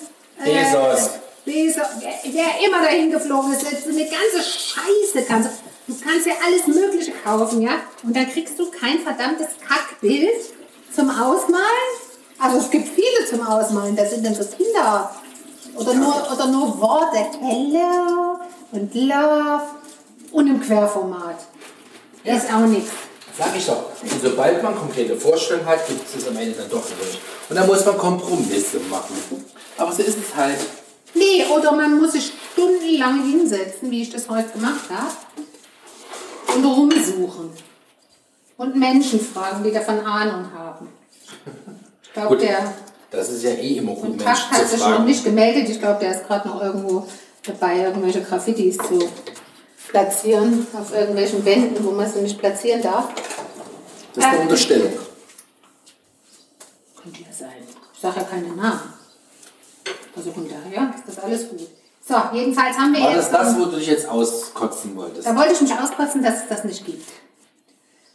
[0.45, 1.11] Bezos.
[1.45, 1.87] Bezos.
[1.99, 3.67] Wer, wer immer dahin geflogen ist.
[3.67, 5.93] Eine ganze Scheiße kannst du.
[5.93, 7.73] Du kannst ja alles Mögliche kaufen, ja?
[8.05, 10.55] Und dann kriegst du kein verdammtes Kackbild
[10.95, 11.65] zum Ausmalen.
[12.39, 13.97] Also es gibt viele zum Ausmalen.
[13.97, 15.11] Das sind dann so Kinder.
[15.79, 17.19] Oder nur, oder nur Worte.
[17.41, 18.39] Hello
[18.73, 19.63] und Love.
[20.33, 21.39] Und im Querformat.
[22.25, 22.91] Ist auch nichts.
[23.39, 23.85] Sag ich doch.
[24.03, 27.21] Und sobald man konkrete Vorstellungen hat, gibt es es am Ende dann doch nicht.
[27.49, 29.15] Und dann muss man Kompromisse machen.
[29.77, 30.59] Aber so ist es halt.
[31.15, 35.13] Nee, oder man muss sich stundenlang hinsetzen, wie ich das heute gemacht habe,
[36.55, 37.51] und rumsuchen.
[38.57, 40.89] Und Menschen fragen, die davon Ahnung haben.
[42.03, 42.43] Ich glaube, Gut.
[42.43, 42.75] der
[43.11, 45.69] Das ist ja eh immer gut, Kontakt Menschen hat sich noch nicht gemeldet.
[45.69, 47.07] Ich glaube, der ist gerade noch irgendwo
[47.47, 48.99] dabei, irgendwelche Graffitis zu
[49.89, 53.09] platzieren auf irgendwelchen Wänden, wo man sie nicht platzieren darf.
[54.15, 54.93] Das ist eine Unterstellung.
[57.03, 57.49] Könnte ja sein.
[57.95, 58.95] Ich sage ja keine Namen.
[60.15, 61.61] Also von daher ist das alles gut.
[62.07, 63.33] So, jedenfalls haben wir War jetzt...
[63.33, 65.27] das das, wo du dich jetzt auskotzen wolltest?
[65.27, 67.09] Da wollte ich mich auskotzen, dass es das nicht gibt.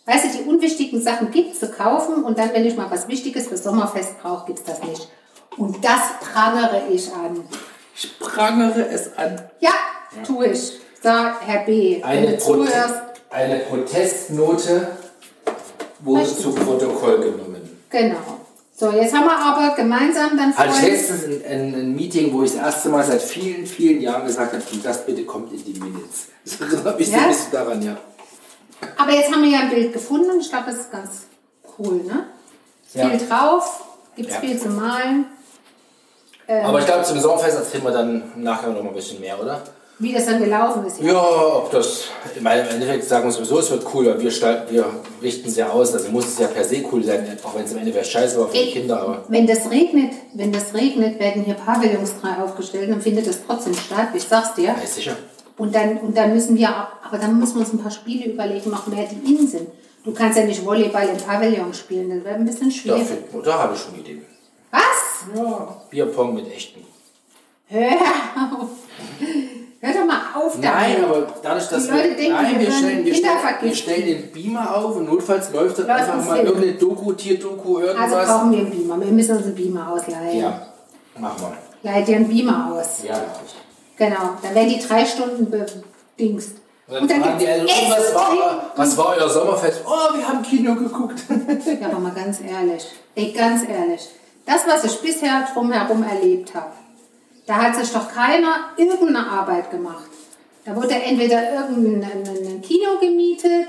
[0.05, 3.47] Weißt du, die unwichtigen Sachen gibt zu kaufen und dann, wenn ich mal was Wichtiges
[3.47, 5.07] für Sommerfest brauche, gibt es das nicht.
[5.57, 7.41] Und das prangere ich an.
[7.95, 9.41] Ich prangere es an.
[9.59, 9.71] Ja,
[10.25, 10.73] tue ich.
[11.01, 12.93] So, Herr B., wenn Eine, du Prote zuhörst,
[13.29, 14.87] eine Protestnote
[15.99, 16.39] wurde Richtig.
[16.43, 17.77] zu Protokoll genommen.
[17.89, 18.17] genau.
[18.75, 22.41] So, jetzt haben wir aber gemeinsam dann ich vorhin- letztens ein, ein, ein Meeting, wo
[22.43, 25.63] ich das erste Mal seit vielen, vielen Jahren gesagt habe, und das bitte kommt in
[25.63, 26.27] die Minutes.
[26.43, 27.21] Das erinnert mich so Ja?
[27.21, 27.97] ein bisschen daran, ja.
[28.97, 31.09] Aber jetzt haben wir ja ein Bild gefunden und ich glaube, das ist ganz
[31.77, 32.27] cool, ne?
[32.93, 33.09] Ja.
[33.09, 33.83] Viel drauf,
[34.15, 34.41] Gibt es Ja.
[34.41, 35.25] viel zu malen.
[36.47, 39.41] Aber ich glaube, zum Sommerfest erzählen wir dann im Nachgang noch mal ein bisschen mehr,
[39.41, 39.62] oder?
[39.99, 40.99] Wie das dann gelaufen ist.
[40.99, 42.05] Ja, ob das,
[42.36, 44.31] im Endeffekt sagen wir sowieso, es wird cool, weil wir,
[44.69, 44.86] wir
[45.21, 47.71] richten es ja aus, also muss es ja per se cool sein, auch wenn es
[47.71, 51.43] im Endeffekt scheiße war für die Kinder, aber Wenn das regnet, wenn das regnet, werden
[51.43, 54.09] hier Pavillons frei aufgestellt und findet das trotzdem statt.
[54.13, 54.63] Ich sag's dir.
[54.69, 55.15] ja, sicher.
[55.57, 58.31] Und dann, und dann müssen wir, auch- aber dann müssen wir uns ein paar Spiele
[58.33, 59.67] überlegen, noch mehr, die innen sind.
[60.03, 63.07] Du kannst ja nicht Volleyball im Pavillon spielen, das wäre ein bisschen Da, schwierig.
[63.31, 64.25] für- da habe ich schon Ideen.
[64.71, 64.81] Was?
[65.35, 66.81] Ja, Bierpong mit echten.
[67.67, 68.69] Hör auf.
[69.79, 71.03] Hör doch mal auf Nein, damit.
[71.09, 74.05] aber dadurch, dass Die Leute wir, denken, nein, wir wir, stellen, wir, stellen, wir stellen
[74.05, 76.47] den Beamer auf und notfalls läuft dann Läuft einfach ein mal Film.
[76.47, 78.27] irgendeine Doku, Tierdoku, Also irgendwas.
[78.27, 78.99] brauchen wir einen Beamer.
[79.01, 80.39] Wir müssen uns einen Beamer ausleihen.
[80.39, 80.67] ja,
[81.19, 81.53] mach mal.
[81.83, 83.03] Leih dir einen Beamer aus.
[83.03, 83.55] Ja, ich.
[83.97, 84.38] Genau.
[84.41, 86.58] Dann werden die drei Stunden bedingst.
[86.88, 89.82] Und dann fragen die Eltern, "Oh, was, war, was war euer Sommerfest?
[89.86, 91.19] Oh, wir haben Kino geguckt.
[91.82, 94.10] Ja, aber mal ganz ehrlich, ey, ganz ehrlich,
[94.45, 96.71] das, was ich bisher drumherum erlebt habe,
[97.47, 100.10] da hat sich doch keiner irgendeine Arbeit gemacht.
[100.65, 103.67] Da wurde entweder irgendein ein Kino gemietet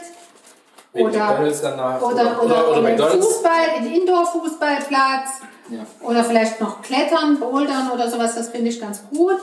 [0.92, 2.00] oder, danach.
[2.02, 3.26] oder, oder, oder, oder McDonald's.
[3.26, 5.28] Fußball, ein Indoor-Fußballplatz
[5.70, 5.80] Ja.
[6.02, 9.38] oder vielleicht noch Klettern, Bouldern oder sowas, das finde ich ganz gut.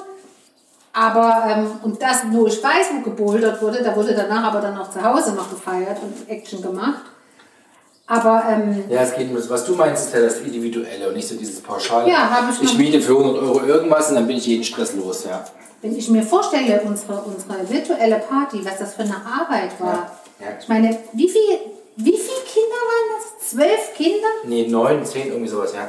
[0.93, 4.77] Aber, ähm, und das, wo ich weiß, wo gebouldert wurde, da wurde danach aber dann
[4.77, 7.03] auch zu Hause noch gefeiert und Action gemacht.
[8.07, 11.15] Aber, ähm, Ja, es geht um das, was du meinst, ist ja das Individuelle und
[11.15, 12.09] nicht so dieses Pauschale.
[12.09, 14.93] Ja, habe ich Ich miete für 100 Euro irgendwas und dann bin ich jeden Stress
[14.95, 15.45] los, ja.
[15.81, 20.11] wenn ich mir vorstelle, unsere, unsere virtuelle Party, was das für eine Arbeit war.
[20.39, 20.51] Ja, ja.
[20.59, 21.57] Ich meine, wie viel,
[21.95, 23.49] wie viele Kinder waren das?
[23.49, 24.27] Zwölf Kinder?
[24.43, 25.87] Nee, 9, 10, irgendwie sowas, ja.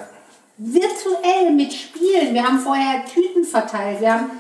[0.59, 2.35] virtuell mit Spielen.
[2.35, 4.01] Wir haben vorher Tüten verteilt.
[4.01, 4.31] Wir haben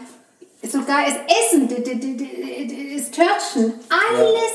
[0.70, 4.52] sogar das Essen, das Törtchen, alles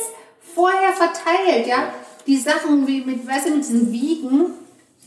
[0.55, 1.67] vorher verteilt.
[1.67, 1.89] Ja?
[2.25, 4.45] Die Sachen wie mit, weißt du, mit diesen Wiegen,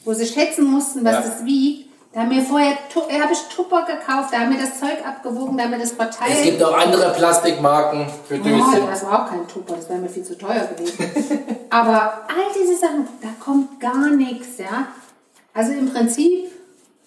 [0.04, 1.20] wo sie schätzen mussten, was Ja.
[1.22, 1.88] das wiegt.
[2.12, 2.72] Da haben wir vorher,
[3.08, 5.92] äh, habe ich Tupper gekauft, da haben wir das Zeug abgewogen, da haben wir das
[5.92, 6.32] verteilt.
[6.38, 8.86] Es gibt auch andere Plastikmarken für Oh, Döschen.
[8.90, 11.08] das war auch kein Tupper, das wäre mir viel zu teuer gewesen.
[11.70, 14.88] Aber all diese Sachen, da kommt gar nichts, ja.
[15.54, 16.50] Also im Prinzip,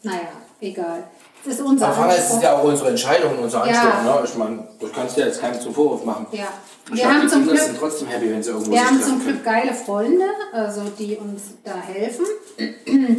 [0.04, 0.20] naja,
[0.62, 1.04] egal.
[1.46, 3.74] Das ist unser Anfang ist es ja auch unsere Entscheidung, unser Ja.
[3.82, 4.04] Anspruch.
[4.04, 4.22] Ne?
[4.26, 6.26] Ich meine, du kannst dir jetzt keinen zum Vorwurf machen.
[6.32, 6.46] Ja.
[6.86, 9.20] Ich Wir glaub, haben zum Glück sind trotzdem happy, wenn sie irgendwo Wir haben zum
[9.22, 12.26] Glück geile Freunde, also die uns da helfen.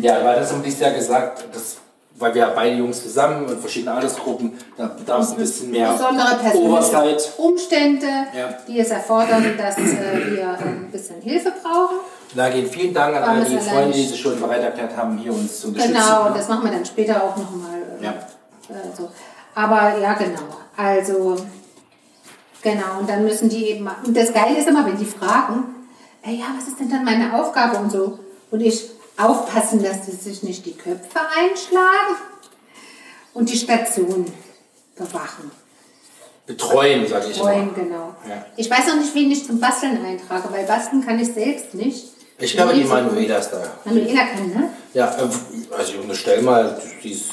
[0.02, 1.76] Ja, weil das haben dies Jahr gesagt, das,
[2.16, 5.92] weil wir ja beide Jungs zusammen und verschiedene Altersgruppen, da bedarf es ein bisschen mehr
[5.92, 7.32] Besondere Oversight.
[7.38, 8.54] Umstände, Ja.
[8.68, 11.96] die es erfordern, dass äh, wir ein bisschen Hilfe brauchen.
[12.34, 15.32] Da gehen vielen Dank an alle die Freunde, die sich schon bereit erklärt haben, hier
[15.32, 15.94] uns zu unterstützen.
[16.02, 16.34] Genau, ne?
[16.36, 17.83] das machen wir dann später auch nochmal.
[18.68, 19.10] Äh, so.
[19.54, 20.42] Aber ja, genau.
[20.76, 21.36] Also,
[22.62, 23.88] genau, und dann müssen die eben.
[24.04, 25.74] Und das Geile ist immer, wenn die fragen,
[26.22, 28.18] ey, ja, was ist denn dann meine Aufgabe und so.
[28.50, 32.16] Und ich aufpassen, dass sie sich nicht die Köpfe einschlagen
[33.32, 34.26] und die Station
[34.96, 35.50] bewachen.
[36.46, 37.72] Betreuen, sage ich Freuen, immer.
[37.72, 38.14] genau.
[38.28, 38.44] Ja.
[38.56, 42.08] Ich weiß noch nicht, wen ich zum Basteln eintrage, weil basteln kann ich selbst nicht.
[42.38, 43.62] Ich glaube, die Manuela ist da.
[43.84, 44.70] Manuela kann, ne?
[44.92, 45.22] Ja, äh,
[45.76, 47.30] also ich unterstelle mal, die ist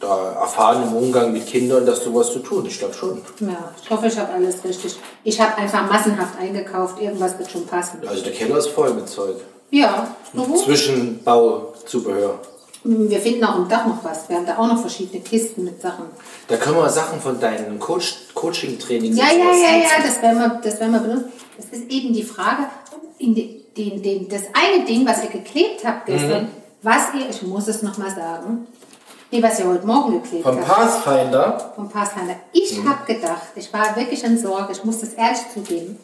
[0.00, 2.64] da erfahren im Umgang mit Kindern, das sowas zu tun.
[2.66, 3.20] Ich glaube schon.
[3.40, 4.96] Ja, ich hoffe, ich habe alles richtig.
[5.24, 7.00] Ich habe einfach massenhaft eingekauft.
[7.00, 7.98] Irgendwas wird schon passen.
[8.06, 9.36] Also der Keller ist voll mit Zeug.
[9.70, 10.54] Ja, du?
[10.56, 12.38] Zwischenbauzubehör.
[12.84, 14.28] wir finden auch im Dach noch was.
[14.28, 16.04] Wir haben da auch noch verschiedene Kisten mit Sachen.
[16.46, 20.02] Da können wir Sachen von deinen Coach Coaching-Trainings Ja, ja, ja, ja, nutzen.
[20.04, 21.32] das werden wir, das werden wir benutzen.
[21.56, 22.64] Das ist eben die Frage,
[23.18, 26.48] in den, den, den, das eine Ding, was ihr geklebt habt gestern, Mhm.
[26.82, 28.66] was ihr, ich muss es nochmal sagen,
[29.30, 30.68] nee, was ihr heute Morgen geklebt Vom habt.
[31.04, 31.72] Pathfinder.
[31.74, 32.36] vom Pathfinder.
[32.52, 32.88] Ich Mhm.
[32.88, 35.98] habe gedacht, ich war wirklich in Sorge, ich muss das ehrlich zugeben.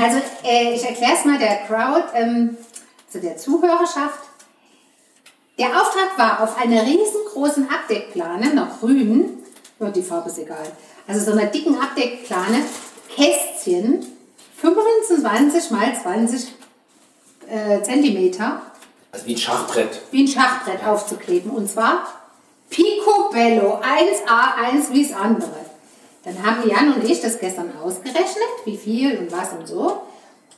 [0.00, 2.56] Also äh, ich erkläre es mal der Crowd, ähm,
[3.08, 4.20] zu der Zuhörerschaft.
[5.58, 9.38] Der Auftrag war auf einer riesengroßen Abdeckplane, noch grün,
[9.78, 10.66] ja, die Farbe ist egal,
[11.06, 12.62] also so einer dicken Abdeckplane,
[13.14, 14.06] Kästchen,
[14.56, 16.52] 25 mal 20
[17.48, 18.62] äh, Zentimeter,
[19.12, 20.00] Also wie ein Schachbrett.
[20.10, 21.50] wie ein Schachbrett aufzukleben.
[21.50, 22.06] Und zwar
[22.70, 25.50] Picobello 1A, 1 wie das andere.
[26.24, 30.02] Dann haben Jan und ich das gestern ausgerechnet, wie viel und was und so.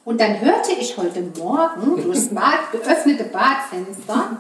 [0.05, 4.37] Und dann hörte ich heute Morgen durchs Bad, geöffnete Badfenster,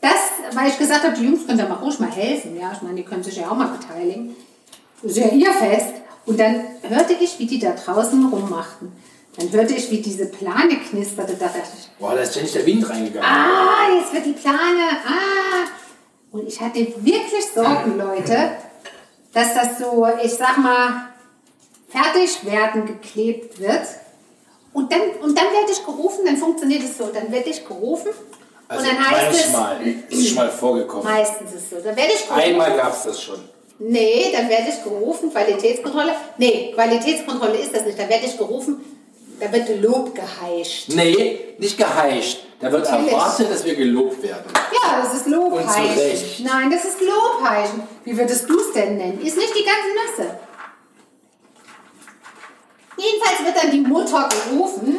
[0.00, 2.58] das, weil ich gesagt habe, die Jungs können da mal ruhig mal helfen.
[2.58, 4.34] Ja, ich meine, die können sich ja auch mal beteiligen.
[5.02, 5.92] Das ist ja ihr Fest.
[6.26, 8.92] Und dann hörte ich, wie die da draußen rummachten.
[9.36, 11.34] Dann hörte ich, wie diese Plane knisterte.
[11.34, 13.28] Da dachte ich, Boah, da ist ständig der Wind reingegangen.
[13.28, 14.58] ah, jetzt wird die Plane,
[15.06, 15.68] ah.
[16.34, 18.56] Und ich hatte wirklich Sorgen, Leute,
[19.32, 21.10] dass das so, ich sag mal,
[21.88, 23.82] fertig werden geklebt wird.
[24.72, 28.10] Und dann, und dann werde ich gerufen, dann funktioniert es so, dann werde ich gerufen
[28.66, 31.04] Also und dann heißt manchmal ist es schon mal vorgekommen.
[31.04, 31.76] Meistens ist es so.
[31.76, 32.42] Dann werde ich gerufen.
[32.42, 33.38] Einmal gab es das schon.
[33.78, 36.16] Nee, dann werde ich gerufen, Qualitätskontrolle.
[36.38, 37.96] Nee, Qualitätskontrolle ist das nicht.
[37.96, 38.84] Dann werde ich gerufen,
[39.38, 40.88] da wird Lob geheischt.
[40.88, 42.43] Nee, nicht geheischt.
[42.60, 43.12] Da wird Natürlich.
[43.12, 44.44] erwartet, dass wir gelobt werden.
[44.82, 46.44] Ja, das ist Lobheischen.
[46.46, 47.82] Nein, das ist Lobheischen.
[48.04, 49.20] Wie würdest du es denn nennen?
[49.20, 50.38] Ist nicht die ganze Masse.
[52.96, 54.98] Jedenfalls wird dann die Mutter gerufen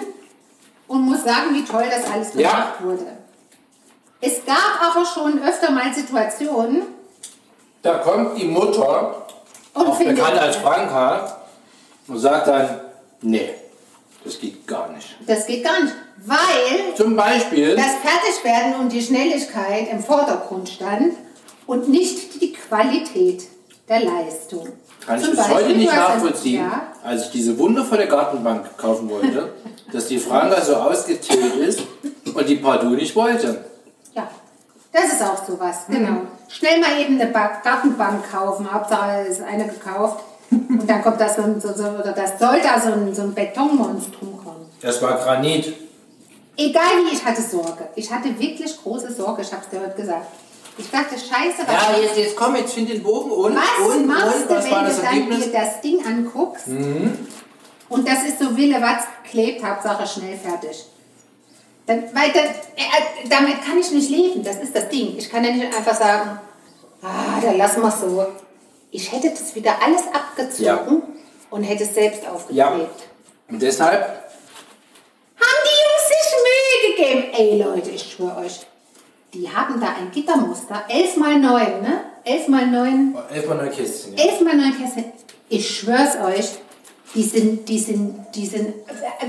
[0.87, 2.49] und muss sagen, wie toll das alles Ja.
[2.51, 3.05] gemacht wurde.
[4.21, 6.83] Es gab aber schon öfter mal Situationen
[7.81, 9.27] Da kommt die Mutter,
[9.73, 11.37] und auch bekannt als Franka,
[12.07, 12.81] und sagt dann,
[13.21, 13.53] nee,
[14.23, 15.15] das geht gar nicht.
[15.27, 21.13] das geht gar nicht, weil Zum Beispiel, das Fertigwerden und die Schnelligkeit im Vordergrund stand
[21.67, 23.43] und nicht die Qualität
[23.89, 24.67] der Leistung.
[25.06, 29.54] kann ich Zum bis heute nicht nachvollziehen, Ja, als ich diese wundervolle Gartenbank kaufen wollte,
[29.91, 31.82] dass die Franka so ausgetilgt ist
[32.34, 33.65] und die Partout nicht wollte.
[34.13, 34.28] ja,
[34.91, 35.93] das ist auch sowas, Mhm.
[35.95, 36.17] genau.
[36.47, 41.36] Schnell mal eben eine ba Gartenbank kaufen, Hauptsache ist eine gekauft und dann kommt das
[41.36, 44.65] so, so, so oder das soll da so ein, so ein Betonmonstrum kommen.
[44.82, 45.73] Das war Granit.
[46.57, 47.89] Egal wie, ich hatte Sorge.
[47.95, 50.27] Ich hatte wirklich große Sorge, ich habe es dir heute gesagt.
[50.77, 54.05] Ich dachte, scheiße, was Ja, jetzt, jetzt komm, jetzt find den Bogen und, Was und,
[54.07, 55.37] machst und, du, was war wenn das du dann Ergebnis?
[55.47, 55.51] Mhm.
[55.51, 56.67] dir das Ding anguckst
[57.87, 60.85] und das ist so Wille, was klebt, Hauptsache schnell fertig.
[61.85, 62.43] Dann, weil das,
[62.75, 65.15] äh, damit kann ich nicht leben, das ist das Ding.
[65.17, 66.39] Ich kann ja nicht einfach sagen,
[67.03, 68.25] ah, dann lassen wir so.
[68.91, 70.87] Ich hätte das wieder alles abgezogen Ja.
[71.51, 72.31] und hätte es selbst Ja.
[72.31, 73.03] aufgeklebt.
[73.49, 74.01] Und deshalb,
[75.37, 75.84] Haben die
[76.95, 77.23] gegeben?
[77.38, 78.62] Ey Leute, ich schwöre euch,
[79.34, 82.01] die haben da ein Gittermuster, 11 mal 9, ne?
[82.23, 84.17] 11 mal 9 elfmal neue Kästchen.
[84.17, 84.25] Ja.
[84.25, 85.05] elfmal neun Kästchen.
[85.49, 86.58] Ich schwör's euch,
[87.13, 88.73] die sind, die sind, die sind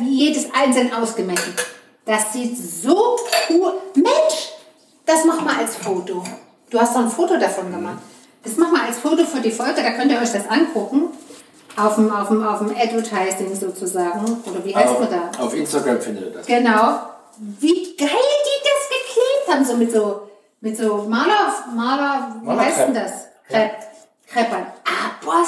[0.03, 1.55] jedes einzeln ausgemessen.
[2.07, 3.17] Das sieht so
[3.51, 3.75] cool.
[3.95, 4.53] Mensch,
[5.05, 6.23] das mach mal als Foto.
[6.71, 7.99] Du hast doch ein Foto davon gemacht.
[8.43, 11.09] Das mach mal als Foto für die Folge, da könnt ihr euch das angucken.
[11.77, 14.25] Auf dem, auf dem, auf dem Advertising sozusagen.
[14.47, 15.31] Oder wie heißt man da?
[15.39, 16.47] Auf Instagram findet ihr das.
[16.47, 17.01] Genau.
[17.39, 20.29] Wie geil die das geklebt haben, so mit so,
[20.61, 23.13] mit so Maler, Maler, wie heißt denn das?
[23.49, 23.73] Krepp,
[24.27, 24.67] Kreppern.
[24.85, 25.45] Aber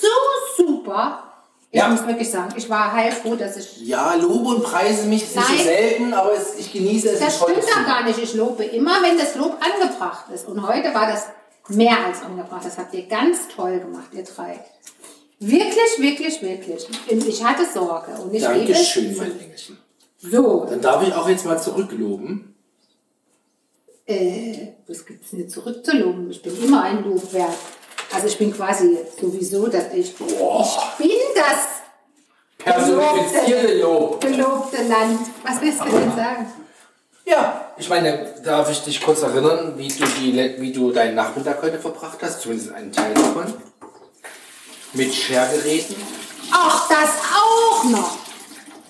[0.00, 1.24] so super.
[1.70, 1.88] Ich Ja.
[1.88, 3.80] muss wirklich sagen, ich war heilfroh, dass ich.
[3.80, 7.40] Ja, Lob und Preise mich ist nicht so selten, aber es, ich genieße es Das
[7.40, 8.18] im stimmt doch gar nicht.
[8.18, 10.46] Ich lobe immer, wenn das Lob angebracht ist.
[10.48, 11.28] Und heute war das
[11.68, 12.60] mehr als angebracht.
[12.64, 14.60] Das habt ihr ganz toll gemacht, ihr drei.
[15.38, 16.86] Wirklich, wirklich, wirklich.
[17.10, 18.12] Und ich hatte Sorge.
[18.22, 19.78] Und ich Dankeschön, mein Engelchen.
[20.22, 22.54] So, Dann darf ich auch jetzt mal zurückloben.
[24.06, 26.30] äh, was gibt's denn jetzt zurückzuloben?
[26.30, 27.54] Ich bin immer ein Lob wert.
[28.14, 31.68] Also ich bin quasi sowieso, dass ich, ich bin das
[32.58, 34.20] Personifizierte Lob.
[34.20, 35.18] gelobte Land.
[35.42, 36.46] Was willst du denn sagen?
[37.24, 41.62] Ja, ich meine, darf ich dich kurz erinnern, wie du, die, wie du deinen Nachmittag
[41.62, 42.42] heute verbracht hast?
[42.42, 43.54] Zumindest einen Teil davon.
[44.92, 45.96] Mit Schergeräten.
[46.52, 48.18] Ach, das auch noch.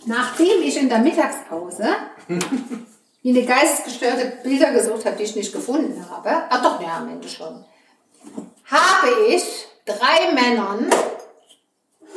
[0.06, 1.88] Nachdem ich in der Mittagspause
[3.22, 7.08] wie eine geistesgestörte Bilder gesucht habe, die ich nicht gefunden habe, ach doch, ja, am
[7.08, 7.64] Ende schon,
[8.64, 9.42] habe ich
[9.84, 10.90] drei Männern,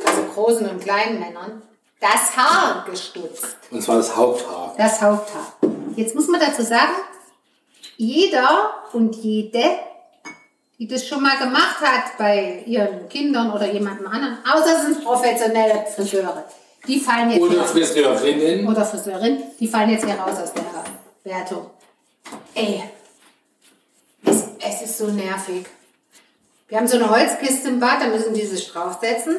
[0.04, 1.62] also großen und kleinen Männern,
[2.00, 3.56] das Haar gestutzt.
[3.70, 4.74] Und zwar das Haupthaar.
[4.76, 5.54] Das Haupthaar.
[5.94, 6.92] Jetzt muss man dazu sagen,
[7.96, 9.62] jeder und jede,
[10.78, 15.04] die das schon mal gemacht hat bei ihren Kindern oder jemandem anderen, außer es sind
[15.04, 16.44] professionelle Friseure,
[16.86, 18.68] die fallen jetzt Oder Friseurinnen.
[18.68, 20.64] oder Friseurin, die fallen jetzt hier raus aus der
[21.24, 21.70] Wertung.
[22.54, 22.82] Ey,
[24.24, 25.66] es, es ist so nervig.
[26.68, 29.36] Wir haben so eine Holzkiste im Bad, da müssen die sich draufsetzen.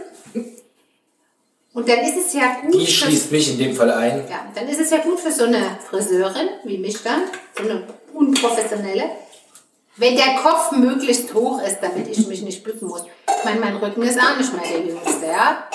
[1.73, 2.73] Und dann ist es ja gut.
[2.73, 4.23] Die für- schließt mich in dem Fall ein.
[4.29, 7.23] ja, dann ist es ja gut für so eine Friseurin wie mich dann,
[7.55, 7.83] so eine
[8.13, 9.03] unprofessionelle,
[9.97, 13.03] wenn der Kopf möglichst hoch ist, damit ich mich nicht bücken muss.
[13.39, 15.67] Ich meine, mein Rücken ist auch nicht mehr der jüngste, ja.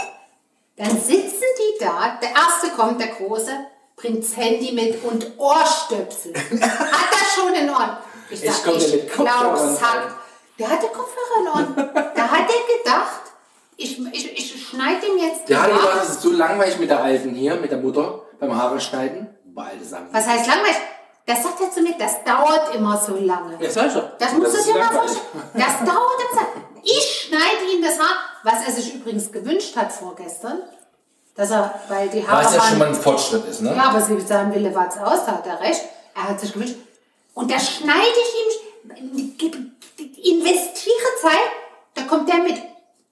[0.77, 3.51] Dann sitzen die da, der erste kommt, der große,
[3.97, 6.35] bringt das Handy mit und Ohrstöpsel.
[6.61, 7.97] Hat er schon in Ohren?
[8.31, 10.05] Ich mit Kopfhörern glaub's, hat,
[10.59, 11.75] der hatte Kopfhörer in Ohren.
[12.15, 13.21] Da hat er gedacht,
[13.77, 15.83] ich, ich, ich schneide ihm jetzt Der hat die Haare.
[15.83, 19.29] gedacht, es ist so langweilig mit der Alten hier, mit der Mutter, beim Haare schneiden.
[19.45, 20.09] Beide sagen.
[20.13, 20.77] Was heißt langweilig?
[21.27, 23.59] Das sagt er zu mir, das dauert immer so lange.
[23.61, 23.75] Ja, ich.
[23.75, 25.19] Das musst du ist dir mal langweilig.
[25.19, 25.51] vorstellen.
[25.55, 26.62] Das dauert immer so.
[26.83, 30.63] Ich schneide ihm das Haar, was er sich übrigens gewünscht hat vorgestern.
[31.35, 33.75] Dass er, weil die Haare Was ja schon mal ein Fortschritt ist, ne?
[33.75, 35.81] ja, aber sie sagen, Wille war's aus, da hat er recht.
[36.15, 36.75] Er hat sich gewünscht.
[37.35, 39.01] Und da schneide ich
[39.41, 39.73] ihm,
[40.23, 41.51] investiere Zeit,
[41.95, 42.57] da kommt der mit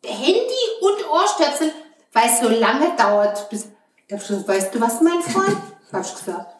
[0.04, 1.72] Handy und Ohrstöpsel,
[2.12, 3.68] weil es so lange dauert, bis,
[4.08, 5.56] da ich gesagt, weißt du was, mein Freund?
[5.92, 6.54] hab ich gesagt,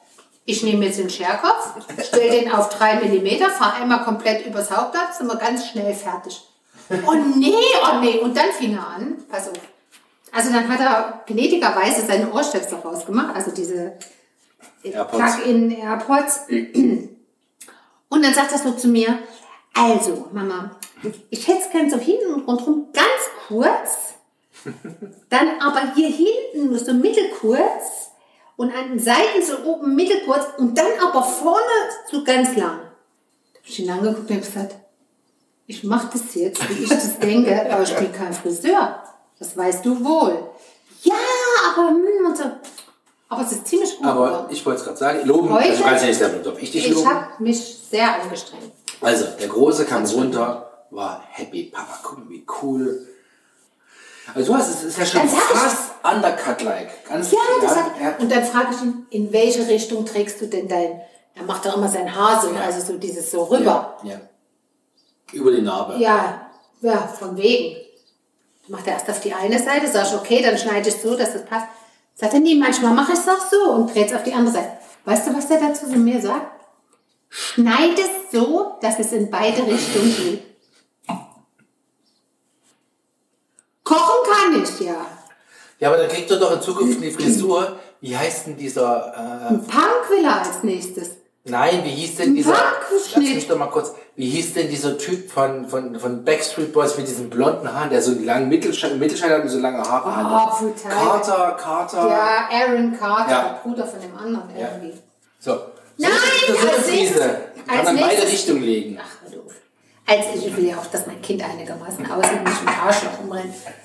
[0.44, 5.14] Ich nehme jetzt den Scherkopf, stelle den auf 3 mm, fahre einmal komplett übers Hauptblatt,
[5.14, 6.42] sind wir ganz schnell fertig.
[7.06, 8.18] Oh nee, oh nee.
[8.18, 9.58] Und dann fing er an, pass auf.
[10.32, 13.94] Also dann hat er gnädigerweise seine Ohrstöpsel rausgemacht, also diese
[14.82, 15.36] AirPods.
[15.36, 16.40] Plug-in AirPods.
[18.08, 19.18] Und dann sagt er so zu mir,
[19.74, 20.76] also Mama,
[21.30, 23.06] ich hätte es gern so hinten und rundherum ganz
[23.48, 24.14] kurz,
[25.30, 28.10] dann aber hier hinten nur so mittelkurz
[28.56, 31.64] und an den Seiten so oben mittelkurz und dann aber vorne
[32.10, 32.78] so ganz lang.
[32.78, 34.76] Da habe ich ihn angeguckt und hab gesagt,
[35.70, 39.02] ich mache das jetzt, wie ich das denke, aber ich bin kein Friseur.
[39.38, 40.50] Das weißt du wohl.
[41.02, 41.14] Ja,
[41.76, 41.94] aber,
[42.36, 42.44] so.
[43.28, 44.46] aber es ist ziemlich gut Aber geworden.
[44.50, 46.88] ich wollte es gerade sagen, loben, Heute- also kannst du nicht sagen, ob ich dich
[46.88, 47.08] Ich loben.
[47.08, 48.72] habe mich sehr angestrengt.
[49.00, 51.70] Also, der Große kam runter, war happy.
[51.72, 53.06] Papa, guck mal, wie cool.
[54.34, 57.08] Also, du hast, es ist ja schon ich- fast Undercut-like.
[57.08, 58.16] Ganz Ja, das ja, ja.
[58.18, 61.00] und dann frage ich ihn, in welche Richtung trägst du denn dein,
[61.34, 62.60] er macht doch immer sein Haar so, Ja.
[62.62, 63.96] also so dieses so rüber.
[64.02, 64.20] Ja, ja.
[65.32, 65.96] Über die Narbe.
[65.98, 67.76] Ja, ja, von wegen.
[68.62, 71.16] Dann macht er erst auf die eine Seite, sag ich, okay, dann schneide ich so,
[71.16, 71.66] dass das passt.
[72.14, 74.54] Sagt er, nee, manchmal mache ich es auch so und dreht es auf die andere
[74.54, 74.72] Seite.
[75.04, 76.60] Weißt du, was der dazu zu mir sagt?
[77.28, 80.42] Schneid es so, dass es in beide Richtungen geht.
[83.84, 85.06] Kochen kann ich, ja.
[85.78, 87.78] Ja, aber dann kriegt er doch in Zukunft eine Frisur.
[88.00, 91.10] Wie heißt denn dieser, äh, Ein Punk will er als nächstes.
[91.44, 92.56] nein, wie hieß denn Ein dieser,
[92.92, 96.96] lass mich doch mal kurz, wie hieß denn dieser Typ von, von, von Backstreet Boys
[96.98, 100.16] mit diesen blonden Haaren, der so einen langen Mittelschein, Mittelschein hat und so lange Haare
[100.16, 100.52] hat?
[100.52, 100.90] Oh, brutal.
[100.92, 102.08] Carter, Carter.
[102.08, 103.42] Ja, Aaron Carter, Ja.
[103.42, 104.98] der Bruder von dem anderen irgendwie.
[105.38, 105.58] So.
[105.96, 106.10] Nein,
[106.48, 107.40] so eine als nächstes- Frise.
[107.66, 108.98] Kann als an beide Richtungen legen.
[109.00, 109.52] Ach, doof.
[110.06, 113.54] Als ich will ja auch, dass mein Kind einigermaßen aussieht, nicht mit Arschloch umrennt.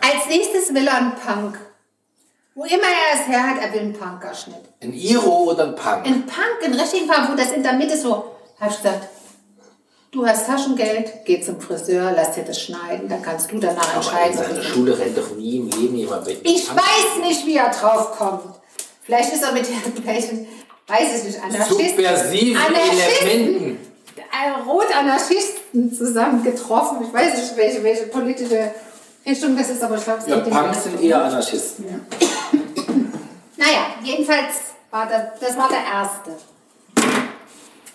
[0.00, 1.58] Als nächstes will er einen Punk.
[2.56, 4.56] Wo immer er es her hat, er will einen Punkerschnitt.
[4.82, 6.06] Ein Iro oder ein Punk?
[6.06, 9.08] Ein Punk, ein richtigen Punk, wo das in der Mitte so, hab ich gesagt,
[10.14, 14.00] du hast Taschengeld, geh zum Friseur, lass dir das schneiden, dann kannst du danach Aber
[14.00, 14.38] in entscheiden.
[14.38, 16.40] ob seiner Schule rennt doch nie im Leben jemand mit.
[16.48, 18.42] Ich weiß nicht, wie er drauf kommt.
[19.02, 20.46] Vielleicht ist er mit irgendwelchen,
[20.86, 23.78] weiß ich nicht, Anarchisten, Subversiven Anarchisten, Elementen.
[24.16, 26.98] äh, Rotanarchisten zusammen getroffen.
[27.06, 28.70] Ich weiß nicht, welche, welche politische
[29.26, 31.84] Richtung das ist, aber ich glaube, es Ja, in die Punks sind eher Anarchisten.
[33.56, 36.32] Naja, jedenfalls war das, das war der erste.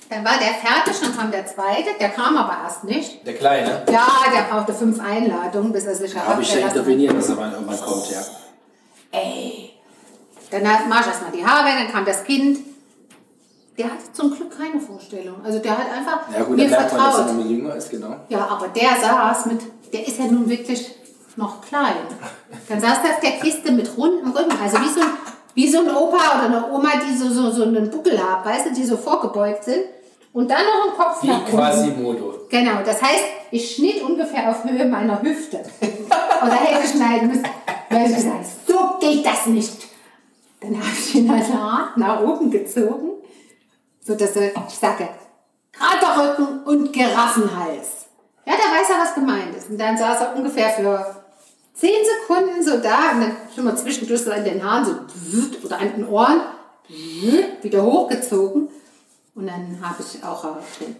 [0.09, 3.25] Dann war der fertig, dann kam der zweite, der kam aber erst nicht.
[3.27, 3.83] Der Kleine.
[3.91, 6.75] Ja, der brauchte fünf Einladungen, bis er sich Habe ich ja hat.
[6.75, 8.19] interveniert, dass er mal irgendwann kommt, ja.
[9.11, 9.71] Ey.
[10.51, 12.59] Dann hat- mach ich erstmal die Haare, dann kam das Kind.
[13.77, 15.35] Der hatte zum Glück keine Vorstellung.
[15.45, 17.35] Also der hat einfach Ja gut, mir merkt man, dass er vertraut.
[17.37, 18.15] noch jünger ist, genau.
[18.29, 19.61] Ja, aber der saß mit,
[19.93, 20.89] der ist ja nun wirklich
[21.35, 21.93] noch klein.
[22.67, 25.07] Dann saß der auf der Kiste mit rundem Rücken, also wie so ein,
[25.53, 28.65] wie so ein Opa oder eine Oma, die so, so, so einen Buckel haben, weißt
[28.65, 29.83] du, die so vorgebeugt sind.
[30.31, 31.51] Und dann noch ein Kopf Wie nach unten.
[31.51, 32.39] Quasimodo.
[32.49, 35.63] Genau, das heißt, ich schnitt ungefähr auf Höhe meiner Hüfte.
[35.81, 37.45] Oder hätte schneiden müssen.
[37.89, 39.87] Habe ich gesagt, so geht das nicht.
[40.61, 43.11] Dann habe ich ihn halt nach, nach oben gezogen,
[44.01, 45.07] sodass er, ich sage,
[45.71, 48.07] gerader Rücken und Giraffenhals.
[48.45, 49.69] Ja, da weiß er, was gemeint ist.
[49.69, 51.15] Und dann saß er ungefähr für
[51.73, 51.89] 10
[52.27, 55.93] Sekunden so da und dann schon mal zwischendurch so an den Haaren so oder an
[55.95, 56.41] den Ohren
[57.61, 58.69] wieder hochgezogen.
[59.39, 60.97] Und dann habe ich auch rausgeschnitten.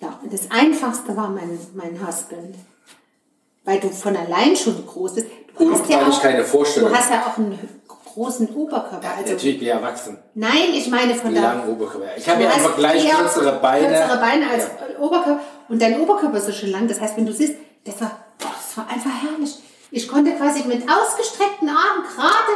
[0.00, 2.56] Ja, und das Einfachste war mein, mein Husband.
[3.64, 5.26] Weil du von allein schon groß bist.
[5.56, 7.56] Du hast ja auch, keine Vorstellung Du hast ja auch einen
[8.04, 9.10] großen Oberkörper.
[9.16, 10.18] Also, Natürlich ich erwachsen.
[10.34, 12.16] nein, ich meine von der Langen Oberkörper.
[12.16, 13.86] Ich habe ja einfach gleich kürzere Beine.
[13.88, 14.98] Kürzere Beine als Ja.
[15.00, 15.40] Oberkörper.
[15.68, 16.88] Und dein Oberkörper ist so schön lang.
[16.88, 19.56] Das heißt, wenn du siehst, das war, boah, das war einfach herrlich.
[19.90, 22.52] Ich konnte quasi mit ausgestreckten Armen gerade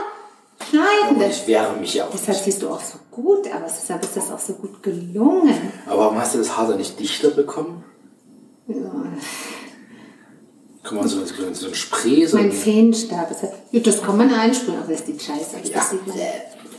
[0.69, 1.17] schneiden.
[1.17, 2.45] Und ich wehre mich ja auch Deshalb nicht.
[2.45, 5.73] siehst du auch so gut, aber deshalb ist das auch so gut gelungen.
[5.87, 7.85] Aber warum hast du das Haar dann nicht dichter bekommen?
[10.85, 13.31] Guck mal, so, so, so ein Spray, so Mein ein Feenstab
[13.71, 15.69] ja, das kann man einsprühen, aber das sieht scheiße aus.
[15.69, 15.75] Ja.
[15.75, 16.17] Das sieht man,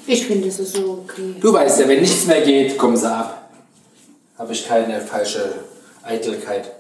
[0.06, 1.36] ich finde, das ist so okay.
[1.40, 3.50] Du weißt ja, wenn nichts mehr geht, kommen sie ab.
[4.38, 5.54] Habe ich keine falsche
[6.04, 6.72] Eitelkeit.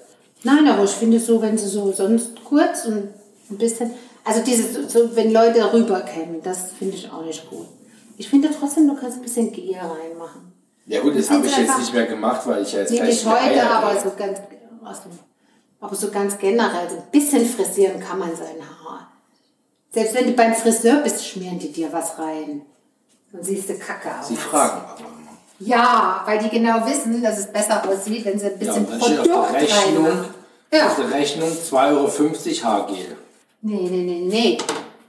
[0.44, 3.10] Nein, aber ich finde so, wenn sie so sonst kurz und
[3.50, 3.92] ein bisschen,
[4.24, 7.68] also dieses, so, wenn Leute rüberkämen, das finde ich auch nicht gut.
[8.18, 10.54] Ich finde trotzdem, du kannst ein bisschen Gier reinmachen.
[10.86, 13.10] Ja gut, das habe ich jetzt nicht mehr gemacht, weil ich ja jetzt Nee, gleich
[13.10, 14.40] nicht heute, geheiratet aber so ganz,
[14.84, 15.02] also,
[15.80, 19.08] aber so ganz generell, so ein bisschen frisieren kann man sein Haar.
[19.92, 22.64] Selbst wenn du beim Friseur bist, schmieren die dir was rein.
[23.32, 24.28] Dann siehst du kacke aus.
[24.28, 25.38] Sie fragen aber immer.
[25.60, 29.02] Ja, weil die genau wissen, dass es besser aussieht, wenn sie ein Ja, bisschen dann
[29.02, 30.34] steht auf Produkt der Rechnung, reinmachen.
[30.72, 30.88] Ja.
[30.88, 33.18] auf der Rechnung 2,50 Euro Haargel.
[33.66, 34.58] Nee, nee, nee, nee.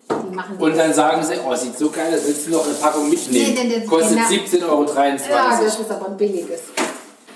[0.09, 2.75] Die machen Und dann sagen sie, oh, sieht so geil, aus, willst du noch eine
[2.75, 3.53] Packung mitnehmen?
[3.53, 4.29] Nee, nee, nee, Kostet genau.
[4.29, 4.95] 17,23 Euro.
[4.95, 6.61] Ja, das ist aber ein billiges.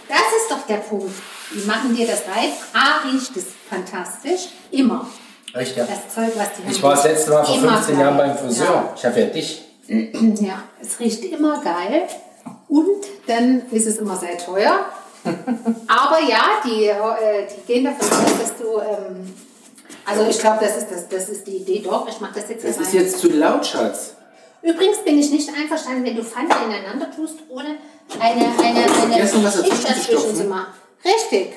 [0.08, 1.10] Das ist doch der Punkt.
[1.52, 2.50] Die machen dir das rein.
[2.72, 4.50] A, riecht es fantastisch.
[4.70, 5.08] Immer.
[5.54, 5.86] Echt, ja.
[5.86, 8.04] Das Zeug, was die Ich war das letzte Mal vor immer 15 geil.
[8.04, 8.94] Jahren beim Friseur.
[8.96, 9.64] Ich habe ja dich.
[9.88, 9.96] Ja.
[10.40, 12.06] ja, es riecht immer geil.
[12.68, 14.86] Und dann ist es immer sehr teuer.
[15.24, 18.78] Aber ja, die, äh, die gehen davon aus, dass du.
[18.78, 19.34] Ähm,
[20.08, 21.80] also ich glaube, das ist, das, das ist die Idee.
[21.84, 23.02] Doch, ich mache das jetzt Das ist rein.
[23.02, 24.14] jetzt zu laut, Schatz.
[24.62, 27.76] Übrigens bin ich nicht einverstanden, wenn du Pfand ineinander tust, ohne
[28.18, 28.84] eine, eine,
[29.14, 30.72] eine Schicht dazwischen zu machen.
[31.04, 31.54] Richtig.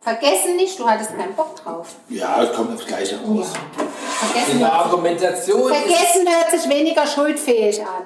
[0.00, 1.88] Vergessen nicht, du hattest keinen Bock drauf.
[2.10, 3.20] Ja, es kommt aufs Gleiche Ja.
[3.22, 3.46] raus.
[3.78, 8.04] In Vergessen, der hört, Argumentation vergessen hört sich weniger schuldfähig an.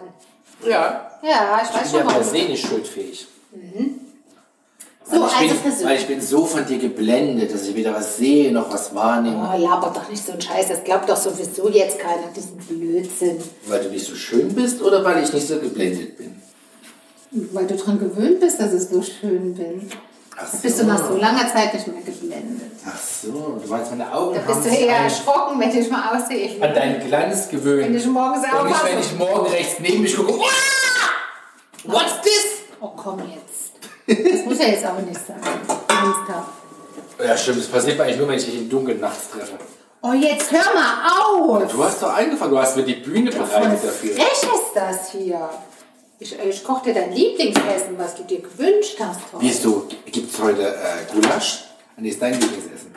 [0.65, 3.27] Ja, Ja, ich weiß ich bin ja schon per se nicht schuldfähig.
[3.53, 4.08] Also
[5.41, 5.89] bin, Friseur.
[5.89, 9.37] weil ich bin so von dir geblendet, dass ich weder was sehe, noch was wahrnehme.
[9.55, 10.69] Oh, laber doch nicht so einen Scheiß.
[10.69, 13.39] Das glaubt doch sowieso jetzt keiner, diesen Blödsinn.
[13.67, 16.41] Weil du nicht so schön bist oder weil ich nicht so geblendet bin?
[17.53, 19.91] Weil du dran gewöhnt bist, dass ich so schön bin.
[20.41, 22.71] Ach Da bist du nach so langer Zeit nicht mehr geblendet.
[22.87, 26.17] Ach so, du meinst, meine Augen Da haben bist du eher erschrocken, wenn ich mal
[26.17, 26.63] aussehe.
[26.63, 27.87] an deinen Glanz gewöhnt.
[27.89, 28.87] Wenn ich morgens Und nicht, aufwache.
[28.93, 30.33] wenn ich morgen rechts neben mich gucke.
[30.33, 30.45] "Uah!
[31.85, 32.47] What's this?
[32.81, 33.48] Oh, komm jetzt.
[34.09, 35.37] Das muss ja jetzt aber nicht sein.
[35.89, 36.49] Ernsthaft.
[37.25, 39.59] Ja, stimmt, das passiert mir eigentlich nur, wenn ich dich im Dunkeln nachts treffe.
[40.01, 41.73] Oh, jetzt hör mal auf!
[41.73, 44.15] Du hast doch angefangen, du hast mir die Bühne bereitet dafür.
[44.15, 45.51] frech ist das hier.
[46.21, 49.21] Ich, ich koche dir dein Lieblingsessen, was du dir gewünscht hast.
[49.33, 49.45] heute.
[49.45, 49.87] Wie ist du?
[50.07, 51.65] Gibt es heute äh, Gulasch?
[51.97, 52.95] Nee, ist dein Lieblingsessen.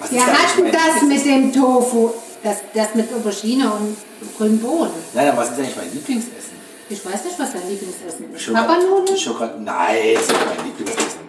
[0.00, 2.10] Was Wir hatten das mit dem Tofu,
[2.42, 3.96] das, das mit Aubergine und
[4.36, 4.90] grünen Bohnen.
[5.14, 6.55] Nein, aber was ist eigentlich mein Lieblingsessen?
[6.88, 8.52] Ich weiß nicht, was dein Lieblingsessen ist.
[8.52, 9.16] Papanudeln?
[9.16, 11.26] Ich schau grad, nein, das ist mein Lieblingsessen.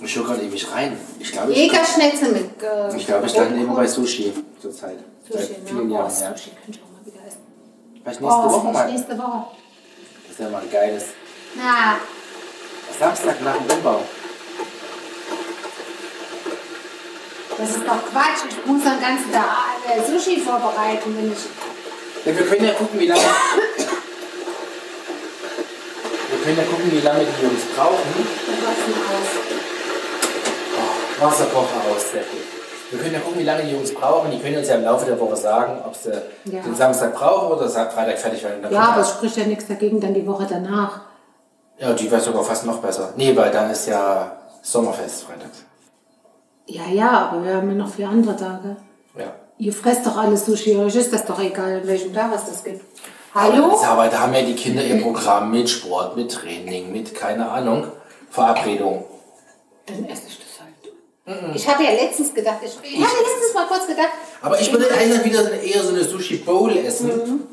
[0.00, 0.98] Ich schau gerade ewig rein.
[1.18, 3.62] Ich glaube, ich, Jägerschnitzel mit äh, ich, glaube, ich lande Rotkrow.
[3.64, 4.98] eben bei Sushi zurzeit.
[5.28, 5.94] Sushi, Seit vielen ne?
[5.94, 6.36] Jahren, oh, ja.
[6.36, 7.40] Sushi könnte ich auch mal wieder essen.
[8.02, 8.92] Vielleicht nächste Oh, Woche mal.
[8.92, 9.44] nächste Woche.
[10.22, 11.04] Das ist ja mal ein geiles.
[11.56, 11.96] Na,
[12.98, 14.00] Samstag nach dem Umbau.
[17.58, 18.44] das ist doch Quatsch.
[18.48, 21.38] Ich muss den ganzen Tag äh, Sushi vorbereiten, wenn ich...
[22.24, 23.20] Ja, wir können ja gucken, wie lange.
[26.38, 27.98] Wir können ja gucken, wie lange die Jungs brauchen.
[30.76, 32.40] Oh, Wasserkocher aus, sehr gut.
[32.90, 34.30] Wir können ja gucken, wie lange die Jungs brauchen.
[34.30, 36.10] Die können uns ja im Laufe der Woche sagen, ob sie
[36.44, 36.62] Ja.
[36.62, 38.62] den Samstag brauchen oder Freitag fertig werden.
[38.62, 41.00] Dann Ja, aber es spricht ja nichts dagegen, dann die Woche danach.
[41.78, 43.12] ja, die wäre sogar fast noch besser.
[43.16, 44.32] Nee, weil dann ist ja
[44.62, 45.64] Sommerfest freitags.
[46.66, 48.76] Ja, ja, aber wir haben ja noch vier andere Tage.
[49.16, 49.32] Ja.
[49.58, 52.64] Ihr fresst doch alles Sushi, euch ist das doch egal, an welchem Tag es das
[52.64, 52.82] gibt.
[53.40, 53.80] Hallo?
[53.84, 57.86] aber da haben ja die Kinder ihr Programm mit Sport, mit Training, mit keine Ahnung,
[58.30, 59.04] Verabredung.
[59.86, 61.54] Dann esse ich das halt.
[61.54, 64.10] Ich habe ja letztens gedacht, ich, ich habe letztens mal kurz gedacht,
[64.42, 67.46] Aber ich würde eigentlich wieder eher so eine Sushi-Bowl essen.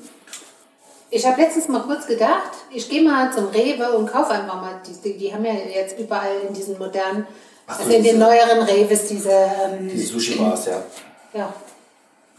[1.11, 4.81] ich habe letztens mal kurz gedacht, ich gehe mal zum Rewe und kaufe einfach mal,
[4.87, 7.27] die, die, die haben ja jetzt überall in diesen modernen,
[7.67, 10.83] Ach also in den neueren Reves diese, ähm, Diese Sushi-Bars, ja.
[11.33, 11.53] ja.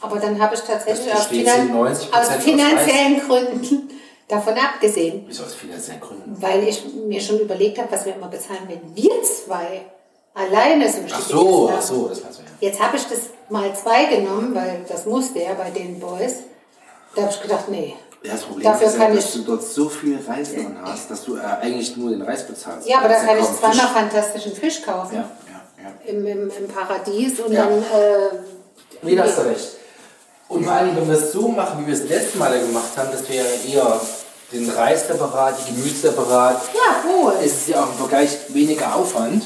[0.07, 3.91] Aber dann habe ich tatsächlich aus, finan 90% aus aus finanziellen Gründen
[4.29, 5.25] davon abgesehen.
[5.27, 6.37] Wieso aus finanziellen Gründen?
[6.41, 9.83] Weil ich mir schon überlegt habe, was wir immer bezahlen, wenn wir zwei
[10.35, 12.69] alleine Sushi Ach so, ach so, das du ja.
[12.69, 16.35] Jetzt habe ich das mal zwei genommen, weil das musste ja bei den Boys.
[17.15, 17.95] Da habe ich gedacht, nee.
[18.23, 21.37] Das Problem Dafür ist ja, dass du dort so viel Reis drin hast, dass du
[21.37, 22.89] äh, eigentlich nur den Reis bezahlst.
[22.89, 23.85] Ja, aber da kann ich zweimal Fisch.
[23.91, 25.17] fantastischen Fisch kaufen.
[25.17, 26.11] Ja, ja, ja.
[26.11, 27.67] Im, im, Im Paradies und Ja.
[27.67, 27.79] dann.
[27.79, 27.85] Äh,
[29.03, 29.76] Nee, da hast du recht.
[30.49, 32.97] Und vor allem, wenn wir es so machen, wie wir es das letzte Mal gemacht
[32.97, 34.01] haben, das wäre eher
[34.53, 37.33] den Reis separat, die Gemüse separat, ja, wohl.
[37.45, 39.45] ist es ja auch im Vergleich weniger Aufwand.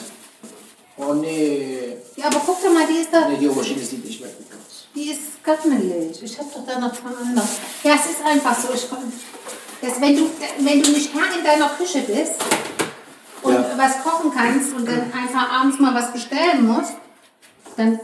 [0.98, 1.96] Oh nee.
[2.16, 3.26] Ja, aber guck doch mal, die ist da.
[3.28, 4.86] Nee, die Aubergine sieht nicht mehr gut aus.
[4.94, 6.22] Die ist gammelig.
[6.22, 7.46] Ich habe doch da noch zwei andere.
[7.82, 8.68] Ja, es ist einfach so.
[8.74, 9.10] Ich, komm-
[9.80, 10.28] dass wenn, du,
[10.58, 12.32] wenn du nicht Herr in deiner Küche bist
[13.42, 13.64] und Ja.
[13.78, 16.92] was kochen kannst und dann einfach abends mal was bestellen musst,
[17.78, 17.98] dann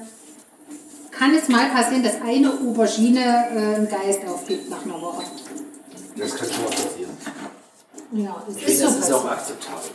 [1.19, 5.25] kann es mal passieren, dass eine Aubergine äh, einen Geist aufgibt nach einer Woche.
[6.17, 7.17] Das kann schon mal passieren.
[8.13, 8.85] Ja, es ist so.
[8.87, 9.91] das ist auch akzeptabel.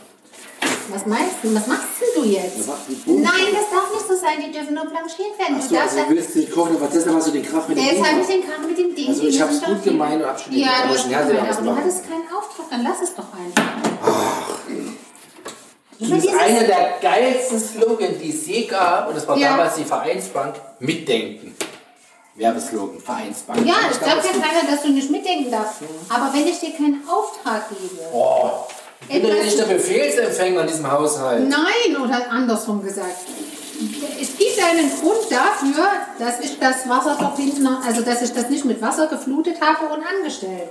[0.88, 1.54] Was meinst du?
[1.54, 2.68] Was machst du jetzt?
[3.06, 4.42] Nein, das darf nicht so sein.
[4.44, 5.56] Die dürfen nur blanchiert werden.
[5.56, 7.84] Achso, du darfst also willst nicht kochen, aber deshalb hast du den Kraft mit dem
[7.84, 9.08] Jetzt Ding habe ich den Kram mit dem Ding.
[9.08, 11.62] Also ich hab's muss gut gemeint und hab schon den Ja, du hast gemeint, aber
[11.62, 13.91] du hattest keinen Auftrag, dann lass es doch einfach.
[16.10, 19.50] Das ist einer der geilsten Slogans, die es je gab, und das war Ja.
[19.50, 21.54] damals die Vereinsbank, Mitdenken.
[22.34, 23.66] Werbeslogan, Vereinsbank.
[23.66, 25.82] Ja, ich glaube ja keiner, dass du nicht mitdenken darfst.
[26.08, 28.50] Aber wenn ich dir keinen Auftrag gebe, Oh,
[29.08, 31.46] ich bin nicht der Befehlsempfänger in diesem Haushalt.
[31.48, 33.18] nein, oder andersrum gesagt,
[34.20, 35.84] es gibt irgendeinen Grund dafür,
[36.18, 39.92] dass ich das Wasser doch hinten, also dass ich das nicht mit Wasser geflutet habe
[39.92, 40.70] und angestellt.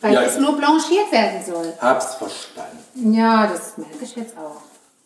[0.00, 0.22] Weil Ja.
[0.22, 1.72] es nur blanchiert werden soll.
[1.80, 3.12] Hab's verstanden.
[3.14, 4.60] Ja, das merke ich jetzt auch.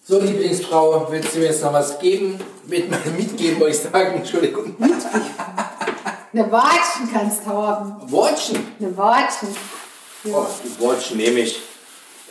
[0.07, 2.39] So, Lieblingsfrau, willst du mir jetzt noch was geben?
[2.67, 2.89] Mit,
[3.19, 4.77] mitgeben, wollte ich sagen, Entschuldigung.
[6.33, 7.97] Eine Watschen kannst du haben.
[8.13, 8.67] Watchen.
[8.79, 9.49] Eine Watschen.
[10.27, 11.61] Oh, die Watchen nehme ich.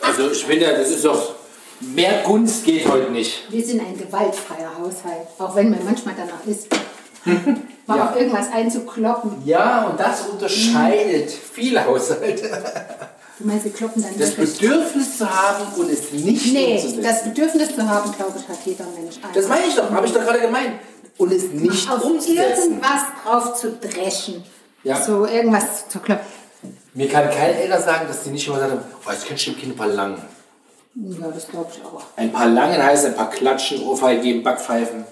[0.00, 1.34] Also ich finde, das ist doch,
[1.80, 3.50] mehr Gunst geht heute nicht.
[3.50, 6.66] Wir sind ein gewaltfreier Haushalt, auch wenn mir manchmal danach ist,
[7.86, 8.08] mal Ja.
[8.10, 9.42] auf irgendwas einzukloppen.
[9.44, 12.50] Ja, und das unterscheidet viele Haushalte.
[13.38, 14.30] Du meinst, sie kloppen dann Das?
[14.32, 17.02] Bedürfnis zu haben und es nicht Nee, umzusetzen.
[17.02, 19.16] das Bedürfnis zu haben, glaube ich, hat jeder Mensch.
[19.34, 20.74] Das meine ich doch, habe ich doch gerade gemeint.
[21.18, 22.72] Und es nicht Auf umzusetzen.
[22.74, 24.44] irgendwas drauf zu dreschen.
[24.82, 25.00] Ja.
[25.02, 26.26] So irgendwas zu kloppen.
[26.92, 29.58] Mir kann kein Eltern sagen, dass die nicht immer sagen, oh, jetzt kennst du dem
[29.60, 30.22] Kind ein paar Langen.
[30.94, 32.02] Ja, das glaube ich auch.
[32.16, 35.04] Ein paar Langen heißt ein paar Klatschen, Ohrfeige geben, Backpfeifen.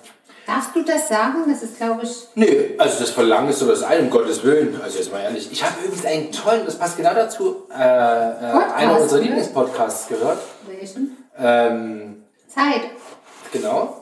[0.46, 1.44] Darfst du das sagen?
[1.48, 2.46] Das ist, glaube ich, Nö,
[2.78, 4.80] also das Verlangen ist so das eine, um Gottes Willen.
[4.82, 5.50] Also jetzt mal ehrlich.
[5.52, 9.24] Ich habe übrigens einen tollen, das passt genau dazu, äh, äh, Podcast, einer unserer ne?
[9.26, 10.38] Lieblingspodcasts gehört.
[10.66, 11.16] welchen?
[11.38, 12.82] Ähm, Zeit.
[13.52, 13.98] genau.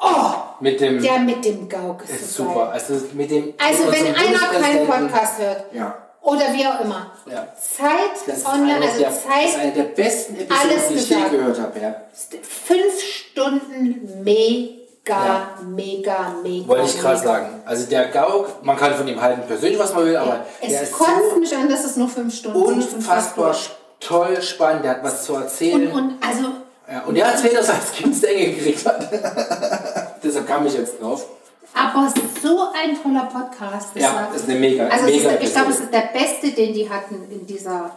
[0.00, 1.00] Oh, Mit dem.
[1.00, 2.64] der mit dem Gauk ist, ist so super.
[2.66, 2.72] geil.
[2.74, 3.54] Also mit dem.
[3.58, 5.96] Also wenn einer keinen Podcast hört, Ja.
[6.20, 7.46] oder wie auch immer, Ja.
[7.56, 11.58] Zeit online, also der, das ist Zeit, eine der besten Episoden, die ich je gehört
[11.60, 11.80] habe.
[11.80, 11.94] Ja.
[12.42, 15.48] fünf Stunden mega, Ja.
[15.66, 16.66] mega, mega.
[16.68, 17.32] Wollte ich gerade mega.
[17.32, 17.62] sagen.
[17.66, 20.92] Also der Gauk, man kann von ihm halten persönlich, was man will, aber Es ist
[20.92, 22.94] kotzt so mich an, dass es nur fünf Stunden sind.
[22.94, 23.54] unfassbar
[24.00, 25.88] toll, spannend, der hat was zu erzählen.
[25.92, 26.48] Und, und also,
[26.90, 29.08] Ja, und der erzählt, dass er als Kind Enge gekriegt hat.
[30.22, 31.26] Deshalb kam ich jetzt drauf.
[31.74, 32.08] aber
[32.42, 33.88] so ein toller Podcast.
[33.94, 36.08] Das Ja, war- das ist eine mega, Also mega ist, ich glaube, es ist der
[36.12, 37.90] beste, den die hatten in dieser.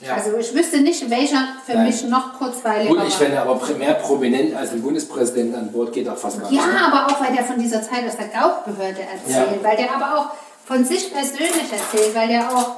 [0.00, 0.14] Ja.
[0.14, 1.86] Also ich wüsste nicht, welcher für Nein.
[1.86, 3.06] mich noch kurzweiliger Gut, war.
[3.06, 6.60] ich fände aber primär prominent als ein Bundespräsident an Bord geht auch fast gar nicht.
[6.60, 6.92] Ja, ne?
[6.92, 9.68] aber auch weil der von dieser Zeit aus der Gaukbehörde erzählt, Ja.
[9.68, 10.26] weil der aber auch
[10.66, 12.76] von sich persönlich erzählt, weil der auch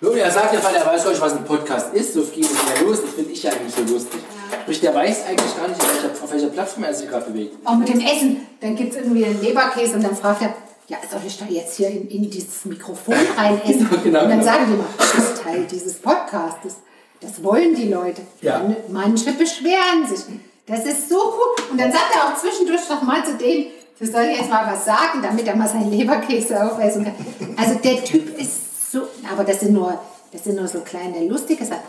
[0.00, 2.84] Nun, er sagt ja, weil er weiß, was ein Podcast ist, so viel ist ja
[2.84, 3.00] los.
[3.02, 4.20] Das finde ich ja eigentlich so lustig.
[4.62, 7.56] Sprich, der weiß eigentlich gar nicht, auf welcher, auf welcher Plattform er sich gerade bewegt.
[7.64, 10.54] Auch mit dem Essen, dann gibt es irgendwie einen Leberkäse und dann fragt er,
[10.92, 13.88] ja, soll ich da jetzt hier in, in dieses Mikrofon rein essen?
[13.88, 14.44] Genau, genau, und dann genau.
[14.44, 16.74] sagen die mal, das ist Teil dieses Podcastes.
[17.20, 18.20] Das wollen die Leute.
[18.42, 18.58] Ja.
[18.58, 20.20] Man- Manche beschweren sich.
[20.66, 21.64] Das ist so cool.
[21.70, 23.66] Und dann sagt er auch zwischendurch noch mal zu denen,
[23.98, 27.14] du soll jetzt mal was sagen, damit er mal seinen Leberkäse aufessen kann.
[27.56, 29.98] Also der Typ ist so, aber das sind nur,
[30.32, 31.80] das sind nur so kleine lustige Sachen.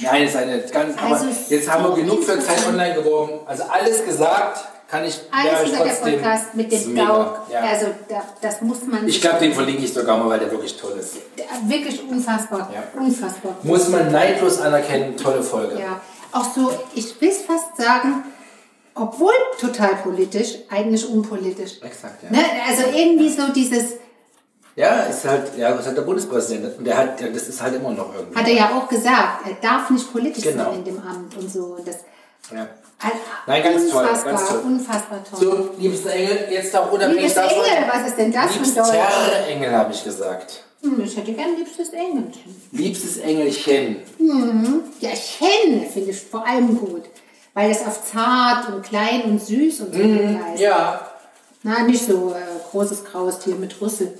[0.00, 0.96] Nein, ist eine ganz.
[0.98, 3.40] Aber Also jetzt haben wir so genug für Zeit online geworben.
[3.46, 4.60] Also alles gesagt,
[4.92, 5.18] kann ich.
[5.30, 6.94] Alles über der Podcast mit dem.
[6.94, 7.46] Gauk.
[7.50, 7.60] Ja.
[7.60, 10.76] Also da, das muss man ich glaube, den verlinke ich sogar mal, weil der wirklich
[10.76, 11.16] toll ist.
[11.66, 12.70] Wirklich unfassbar.
[12.72, 13.00] Ja.
[13.00, 13.56] Unfassbar.
[13.62, 15.80] Muss man neidlos anerkennen, tolle Folge.
[15.80, 15.98] Ja.
[16.32, 18.22] Auch so, ich will fast sagen,
[18.94, 21.80] obwohl total politisch, eigentlich unpolitisch.
[21.82, 22.30] Exakt, ja.
[22.30, 22.44] Ne?
[22.68, 23.94] Also irgendwie so dieses,
[24.76, 26.76] Ja, ist halt, ja, ist halt der Bundespräsident.
[26.78, 28.38] Und der hat, das ist halt immer noch irgendwie.
[28.38, 30.64] hat er ja auch gesagt, er darf nicht politisch Genau.
[30.64, 31.76] sein in dem Amt und so.
[31.78, 31.96] Und das,
[32.54, 32.68] Ja.
[33.02, 34.60] Also, Nein, ganz toll, unfassbar, ganz toll.
[34.64, 35.40] unfassbar toll.
[35.40, 37.64] So, liebster Engel, jetzt auch unabhängig Liebes davon.
[37.64, 39.48] Engel, was ist denn das für Deutsch?
[39.48, 40.64] Engel, habe ich gesagt.
[40.82, 42.62] Hm, ich hätte gern liebstes Engelchen.
[42.72, 43.96] Liebstes Engelchen.
[45.00, 47.04] Ja, Chen finde ich vor allem gut.
[47.54, 50.56] Weil es auf zart und klein und süß und so heißt.
[50.56, 50.56] Mhm.
[50.56, 51.08] Ja.
[51.62, 52.40] Na, nicht so äh,
[52.70, 54.18] großes graues Tier mit Rüssel.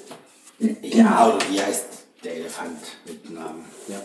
[0.82, 1.86] Ja, oder wie heißt
[2.22, 3.64] der Elefant mit Namen?
[3.88, 3.96] Ja.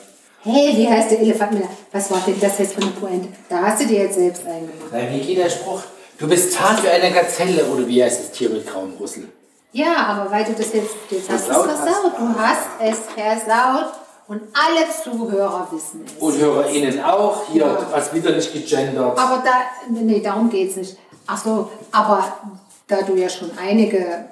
[0.50, 1.62] Hey, wie heißt der Elefant?
[1.92, 3.28] Was war denn das jetzt für eine Pointe?
[3.50, 4.92] Da hast du dir jetzt selbst eingemacht.
[4.94, 5.82] Nein, wie geht der Spruch?
[6.18, 9.28] Du bist zart wie eine Gazelle oder wie heißt das Tier mit grauem Rüssel?
[9.74, 11.80] Ja, aber weil du das jetzt, jetzt hast du es Versaut hast.
[11.84, 12.14] versaut.
[12.18, 13.94] Du hast es versaut
[14.30, 16.14] und alle Zuhörer wissen es.
[16.22, 17.44] Und HörerInnen auch.
[17.52, 17.88] Hier Ja.
[17.92, 19.20] was wieder nicht gegendert.
[19.20, 19.52] Aber da,
[19.90, 20.98] nee, darum geht es nicht.
[21.28, 22.38] Ach so, aber
[22.88, 24.26] da du ja schon einige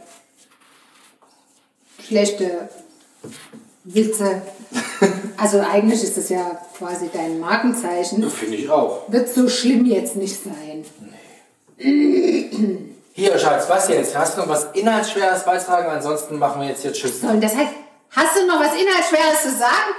[2.02, 2.70] schlechte
[3.84, 4.42] Witze,
[5.38, 9.04] also eigentlich ist das ja quasi dein Markenzeichen, Finde ich auch.
[9.08, 10.86] wird so schlimm jetzt nicht sein.
[13.14, 14.18] Hier, Schatz, was jetzt?
[14.18, 15.90] Hast du noch was Inhaltsschweres beitragen?
[15.90, 17.22] Ansonsten machen wir jetzt hier Tschüss.
[17.22, 17.72] So, und das heißt,
[18.12, 19.94] hast du noch was Inhaltsschweres zu sagen?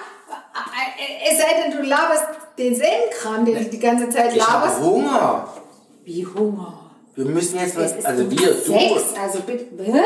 [1.30, 2.24] Es sei denn, du laberst
[2.58, 4.76] denselben Kram, den du die ganze Zeit Ich laberst.
[4.76, 5.48] habe Hunger.
[6.04, 6.90] Wie Hunger.
[7.14, 9.66] Wir müssen jetzt was, also wir, du, sechs, also bitte.
[9.82, 10.02] Hä?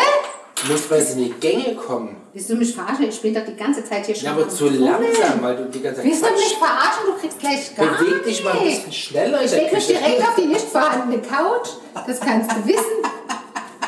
[0.68, 2.16] Musst mal in die Gänge kommen.
[2.32, 3.08] Willst du mich verarschen?
[3.08, 4.24] Ich bin doch die ganze Zeit hier schon.
[4.24, 7.02] Ja, aber zu langsam, weil du die ganze Zeit Willst du mich verarschen?
[7.06, 10.34] Du kriegst gleich gar Beweg dich mal ein bisschen schneller Ich leg mich direkt auf
[10.36, 11.68] die nicht vorhandene Couch.
[12.06, 13.02] Das kannst du wissen.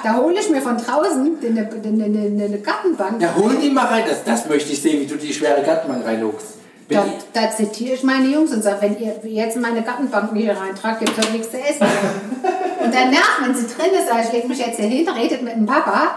[0.03, 3.23] Da hole ich mir von draußen eine, Gartenbank.
[3.23, 4.05] Ja, hol die mal rein.
[4.09, 6.59] Das, das möchte ich sehen, wie du die schwere Gartenbank reinhuckst.
[6.89, 10.99] Da, da zitiere ich meine Jungs und sage, wenn ihr jetzt meine Gartenbank hier reintragt,
[10.99, 11.83] gibt es doch nichts zu essen.
[11.83, 12.53] Und
[12.85, 15.55] Und danach, wenn sie drin ist, sage ich, leg mich jetzt hier hin, redet mit
[15.55, 16.17] dem Papa.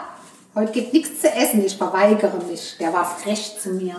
[0.55, 2.77] Heute gibt nichts zu essen, ich verweigere mich.
[2.79, 3.95] Der war frech zu mir.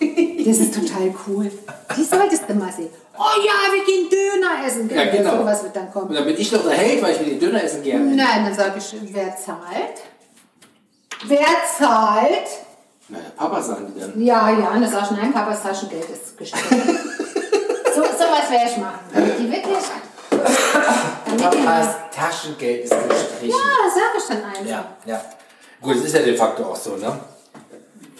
[0.00, 1.50] Das ist total cool.
[1.94, 2.88] Die solltest du mal sehen.
[3.18, 4.88] Oh ja, wir gehen Döner essen.
[4.88, 5.36] Ja, genau.
[5.38, 6.14] So was wird dann Und kommen.
[6.14, 8.06] dann bin ich doch der Held, weil ich will den Döner essen gerne.
[8.06, 10.00] Nein, dann sage ich, wer zahlt?
[11.26, 11.46] Wer
[11.78, 12.48] zahlt?
[13.08, 14.18] Na, der Papa sagen die dann.
[14.22, 16.80] Ja, ja, und dann sag ich, nein, Papas Taschengeld ist gestrichen.
[17.94, 19.00] so, so was werde ich machen.
[19.12, 19.84] Damit die wirklich.
[21.26, 21.88] Damit Papas.
[22.16, 23.50] Taschengeld ist gestrichen.
[23.50, 24.64] Ja, das sage ich dann einfach.
[24.64, 25.20] Ja, ja.
[25.82, 27.18] Gut, das ist ja de facto auch so, ne?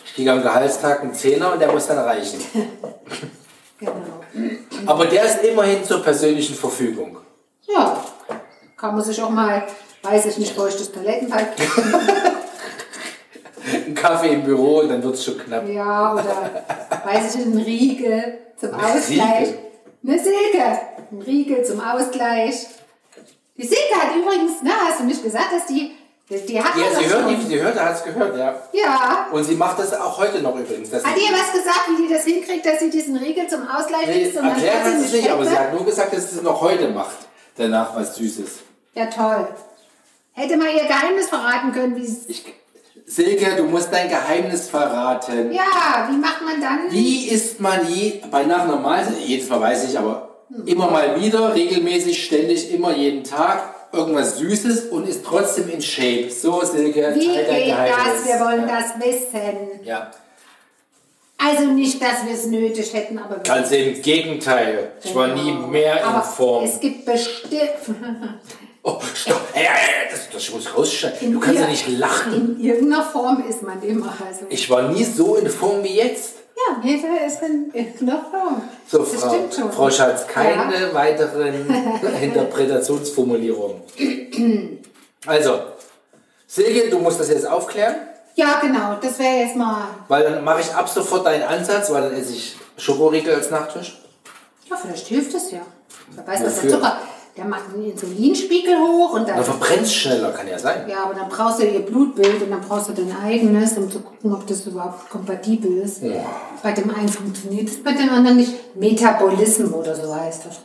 [0.05, 2.41] Ich kriege am Gehaltstag einen Zehner und der muss dann reichen.
[3.81, 3.95] Genau.
[4.85, 7.17] Aber der ist immerhin zur persönlichen Verfügung.
[7.67, 8.05] Ja,
[8.77, 9.67] kann man sich auch mal,
[10.03, 11.67] weiß ich nicht, feuchtes Toilettenpapier.
[13.87, 15.67] Ein Kaffee im Büro, dann wird es schon knapp.
[15.67, 16.65] Ja, oder
[17.05, 19.49] weiß ich nicht, ein Riegel zum Ausgleich.
[19.49, 19.59] Riegel?
[20.03, 20.81] Eine Silke.
[21.13, 22.67] Ein Riegel zum Ausgleich.
[23.57, 25.93] Die Silke hat übrigens, na, hast du nicht gesagt, dass die,
[26.31, 28.55] die, die hat Ja, sie hört, die, sie hört, hat es gehört, ja.
[28.72, 29.26] Ja.
[29.33, 30.93] Und sie macht das auch heute noch übrigens.
[30.93, 34.22] Hat ihr was gesagt, wie die das hinkriegt, dass sie diesen Riegel zum Ausgleich nee,
[34.22, 36.43] isst und erklärt hat sie es nicht, aber sie hat nur gesagt, dass sie es
[36.43, 37.16] noch heute macht.
[37.57, 38.61] Danach was Süßes.
[38.95, 39.49] Ja, toll.
[40.33, 42.26] Hätte mal ihr Geheimnis verraten können, wie es.
[43.07, 45.51] Silke, du musst dein Geheimnis verraten.
[45.53, 46.78] Ja, wie macht man dann?
[46.91, 50.28] Wie isst man je, bei nach normal, jedes Mal weiß ich, aber
[50.64, 56.30] immer mal wieder, regelmäßig, ständig, immer jeden Tag irgendwas Süßes und ist trotzdem in Shape.
[56.30, 58.26] So, Silke, Wie geht das?
[58.26, 58.78] Wir wollen ja.
[58.80, 59.80] das wissen.
[59.84, 60.11] Ja,
[61.38, 64.93] Also nicht, dass wir es nötig hätten, aber ganz im Gegenteil.
[65.03, 65.66] Ich war nie Genau.
[65.68, 66.64] mehr aber in Form.
[66.64, 67.51] Es gibt bestimmt
[68.82, 69.43] Oh, stopp.
[69.53, 71.32] Ey, ey, das, das muss rausschneiden.
[71.32, 72.57] Du kannst ja nicht lachen.
[72.59, 74.14] in irgendeiner Form ist man immer.
[74.26, 74.47] Also.
[74.49, 76.36] Ich war nie so in Form wie jetzt.
[76.69, 78.63] Ja, jeder ist in irgendeiner Form.
[78.87, 79.73] So, das Frau, stimmt schon.
[79.73, 80.93] Frau Schatz, keine Ja.
[80.95, 81.67] weiteren
[82.23, 83.83] Interpretationsformulierungen.
[85.27, 85.61] Also,
[86.47, 87.95] Silke, du musst das jetzt aufklären,
[88.35, 88.97] Ja, genau.
[89.01, 89.89] Das wäre jetzt mal.
[90.09, 94.01] weil dann mache ich ab sofort deinen Ansatz, weil dann esse ich Schokoriegel als Nachtisch.
[94.69, 95.61] Ja, vielleicht hilft es ja.
[96.15, 96.71] Wer weiß, was der?
[96.71, 96.99] Zucker.
[97.37, 99.37] Der macht den Insulinspiegel hoch und dann.
[99.37, 100.89] Dann verbrennt es schneller, kann ja sein.
[100.89, 104.01] Ja, aber dann brauchst du ihr Blutbild und dann brauchst du dein eigenes, um zu
[104.01, 106.03] gucken, ob das überhaupt kompatibel ist.
[106.62, 108.76] Bei dem einen funktioniert es, bei dem anderen nicht.
[108.76, 110.61] Metabolismus oder so heißt das.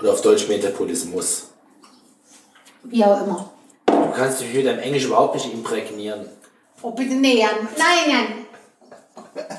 [0.00, 1.48] Oder auf Deutsch Metabolismus.
[2.84, 3.50] Wie auch immer.
[3.86, 6.28] Du kannst dich mit deinem Englisch überhaupt nicht imprägnieren.
[6.82, 7.68] Oh, bitte, nee, Jan.
[7.76, 8.46] Nein, Jan.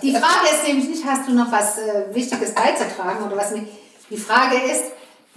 [0.02, 3.68] Die Frage ist nämlich nicht, hast du noch was äh, Wichtiges beizutragen oder was nicht.
[4.10, 4.84] Die Frage ist,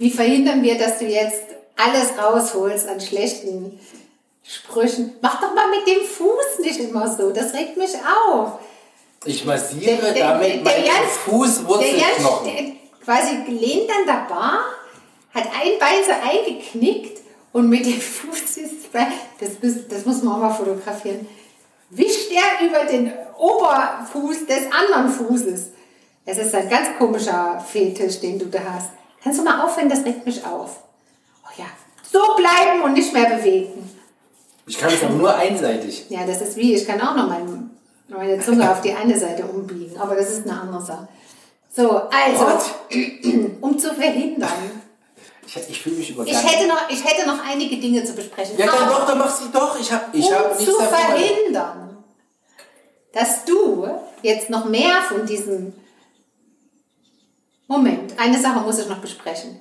[0.01, 1.43] wie verhindern wir, dass du jetzt
[1.77, 3.79] alles rausholst an schlechten
[4.43, 5.13] Sprüchen?
[5.21, 7.29] Mach doch mal mit dem Fuß nicht immer so.
[7.29, 7.91] Das regt mich
[8.27, 8.53] auf.
[9.25, 12.45] Ich massiere Der- der- damit der meinen Fußwurzelknochen.
[12.51, 12.65] Der
[13.05, 14.63] quasi gelehnt an der Bar,
[15.35, 17.19] hat ein Bein so eingeknickt
[17.53, 18.71] und mit dem Fuß ist,
[19.39, 21.27] das, muss- das muss man auch mal fotografieren,
[21.91, 25.67] wischt er über den Oberfuß des anderen Fußes.
[26.25, 28.89] Es ist ein ganz komischer Fetisch, den du da hast.
[29.23, 30.83] Kannst du mal aufhören, das regt mich auf.
[31.43, 31.65] Oh ja,
[32.11, 33.89] so bleiben und nicht mehr bewegen.
[34.67, 36.05] Ich kann es aber nur einseitig.
[36.09, 37.71] Ja, das ist wie, ich kann auch noch mein,
[38.07, 41.07] meine Zunge auf die eine Seite umbiegen, aber das ist eine andere Sache.
[41.73, 42.63] So, also, What?
[43.61, 44.49] um zu verhindern.
[45.45, 46.37] Ich, ich fühle mich Ich übergangen.
[46.39, 48.57] hätte, noch, ich hätte noch einige Dinge zu besprechen.
[48.57, 49.79] ja, dann doch, dann mach sie doch.
[49.79, 50.97] Ich habe ich hab um nichts zu davon.
[50.97, 51.97] verhindern,
[53.13, 53.87] dass du
[54.21, 55.73] jetzt noch mehr von diesem...
[57.75, 59.57] Moment, eine Sache muss ich noch besprechen.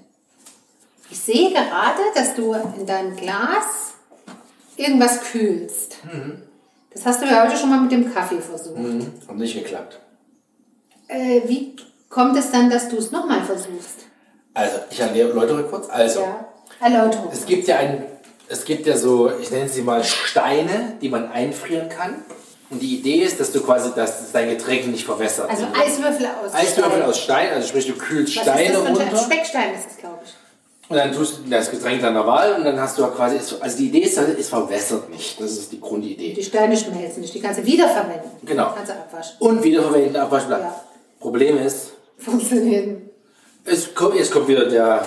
[1.11, 3.93] Ich sehe gerade, dass du in deinem Glas
[4.77, 5.99] irgendwas kühlst.
[6.93, 8.77] Das hast du ja heute schon mal mit dem Kaffee versucht.
[8.79, 10.01] Mhm, hat nicht geklappt.
[11.07, 11.77] Äh, wie
[12.09, 14.07] kommt es dann, dass du es nochmal versuchst?
[14.55, 15.89] Also, ich erläutere kurz.
[15.89, 16.49] Also, Ja.
[16.81, 17.31] Erläuterung.
[17.33, 18.05] es gibt ja ein,
[18.49, 22.25] es gibt ja so, ich nenne sie mal Steine, die man einfrieren kann.
[22.71, 25.51] Und die Idee ist, dass du quasi, dass dein Getränk nicht verwässert.
[25.51, 25.65] Also.
[25.75, 27.03] Eiswürfel aus Eiswürfel Stein.
[27.03, 29.17] aus Stein, also sprich, du kühlst Was Steine ist das runter.
[29.17, 30.31] Speckstein ist es, glaube ich.
[30.89, 33.87] Und dann tust du das Getränk deiner Wahl und dann hast du quasi, also die
[33.87, 35.41] Idee ist, es verwässert nicht.
[35.41, 36.33] Das ist die Grundidee.
[36.33, 38.31] Die Steine schmelzen nicht, die kannst du wiederverwenden.
[38.45, 38.73] Genau.
[38.75, 39.37] Kannst du abwaschen.
[39.39, 40.61] Und wiederverwenden, Abwaschblatt.
[40.61, 40.85] Ja.
[41.21, 43.03] Problem ist, Funktioniert.
[43.65, 45.07] es kommt, jetzt kommt wieder der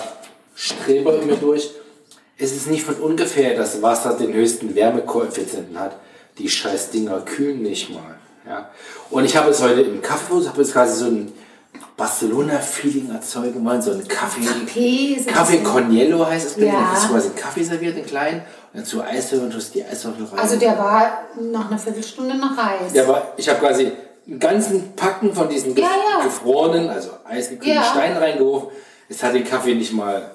[0.54, 1.70] Streber in mir durch.
[2.38, 5.96] Es ist nicht von ungefähr, dass Wasser den höchsten Wärmekoeffizienten hat.
[6.38, 8.16] Die scheiß Dinger kühlen nicht mal.
[8.46, 8.70] Ja.
[9.10, 11.32] Und ich habe es heute im Kaffee, ich habe jetzt quasi so ein
[11.96, 14.40] Barcelona-Feeling erzeugen wollen, so ein Kaffee.
[14.44, 16.64] Kaffee Kaffee Cornello heißt es.
[16.64, 16.90] Ja.
[16.92, 18.44] Das ist quasi ein Kaffee serviert in klein.
[18.72, 20.38] Und dazu Eiswürfel und tust die Eiswürfel rein.
[20.38, 22.92] Also der war nach einer Viertelstunde noch heiß.
[22.92, 23.92] Ja, aber ich habe quasi
[24.26, 25.84] einen ganzen Packen von diesen Ja,
[26.18, 26.24] ja.
[26.24, 27.84] gefrorenen, also eisgekühlten Ja.
[27.84, 28.70] Steinen reingeworfen.
[29.08, 30.30] Es hat den Kaffee nicht mal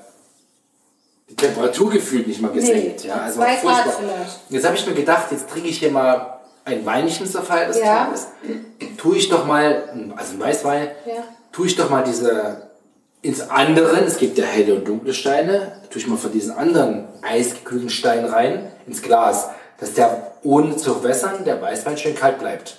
[1.30, 3.04] die Temperatur gefühlt nicht mal gesenkt.
[3.04, 4.40] Nee, ja, also zwei Grad vielleicht.
[4.50, 7.80] Jetzt habe ich mir gedacht, jetzt trinke ich hier mal ein Weinchen zur Feier des
[7.80, 8.06] Ja.
[8.06, 8.28] Tages.
[8.98, 11.24] Tue ich doch mal, also ein Weißwein, Ja.
[11.52, 12.70] tue ich doch mal diese
[13.22, 17.08] ins anderen, es gibt ja helle und dunkle Steine, tue ich mal von diesen anderen
[17.22, 19.50] eisgekühlten Stein rein ins Glas,
[19.80, 22.78] dass der ohne zu wässern, der Weißwein schön kalt bleibt.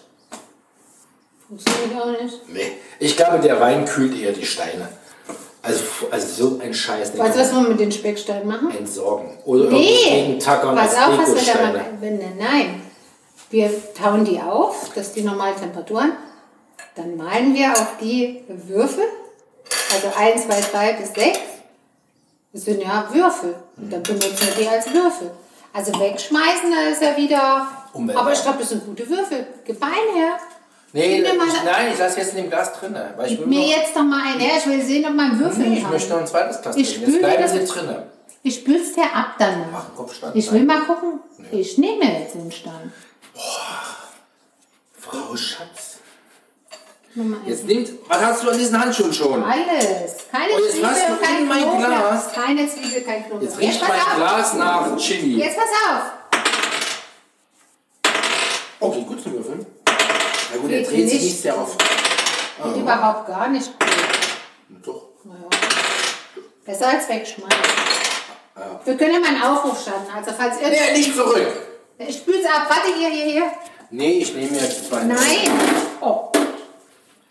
[1.46, 2.48] Funktioniert auch nicht.
[2.48, 2.72] Nee.
[3.00, 4.88] Ich glaube, der Wein kühlt eher die Steine.
[5.62, 7.18] Also, also so ein Scheiß.
[7.18, 8.70] Weißt du, was wir mit den Specksteinen machen?
[8.76, 9.38] entsorgen.
[9.44, 12.80] Oder Nee, Tackern pass auf, was wir da wenn, nein,
[13.50, 16.04] wir tauen die auf, das ist die normale Temperatur,
[16.94, 19.04] dann malen wir auf die Würfel,
[19.92, 21.38] also 1, 2, 3 bis 6,
[22.52, 25.30] das sind ja Würfel, und dann benutzen wir die als Würfel.
[25.72, 28.18] Also wegschmeißen, da ist ja wieder, Umwelt.
[28.18, 30.38] aber ich glaube, das sind gute Würfel, gib einen her.
[30.92, 32.96] Nee, ich, nein, ich lasse jetzt in dem Glas drin.
[33.16, 35.68] Weil ich Gib mir noch, jetzt doch mal her, ich will sehen, ob mein Würfel
[35.68, 35.92] nee, ich kann.
[35.92, 38.06] möchte noch ein zweites Glas Ich spüle Jetzt bleiben das- sie drinne.
[38.42, 39.66] Ich spül's dir ab danach.
[39.70, 40.34] Mach Kopfstand.
[40.34, 41.20] Ich will mal gucken,
[41.52, 42.92] ich nehme jetzt den Stand.
[44.98, 45.98] Frau Schatz.
[47.44, 49.42] Jetzt nimmt, was hast du an diesen Handschuhen schon?
[49.42, 50.16] Alles.
[50.30, 51.86] Keine Oh, jetzt Zwiebel, kein mein Knoblauch.
[51.86, 52.32] Glas.
[52.32, 53.42] Keine Zwiebel, kein Knoblauch.
[53.42, 54.16] Jetzt riecht pass mein auf.
[54.16, 55.38] Glas nach Chili.
[55.38, 56.02] Jetzt pass auf.
[58.78, 59.66] Okay, gut zu würfeln.
[60.52, 61.32] Na gut, er Geht dreht sich nicht.
[61.32, 61.78] nicht sehr oft.
[62.64, 63.88] Geht überhaupt gar nicht gut.
[64.84, 65.02] Doch.
[65.24, 65.48] Naja.
[66.64, 67.58] Besser als wegschmeißen.
[68.84, 70.06] Wir können ja mal einen Aufruf starten.
[70.14, 70.68] Also falls ihr...
[70.68, 71.46] Nee, nicht zurück.
[71.98, 72.66] Ich spül's ab.
[72.68, 73.42] Warte, hier, hier, hier.
[73.90, 75.02] Nee, ich nehme jetzt zwei.
[75.04, 75.50] Nein.
[76.00, 76.30] Oh.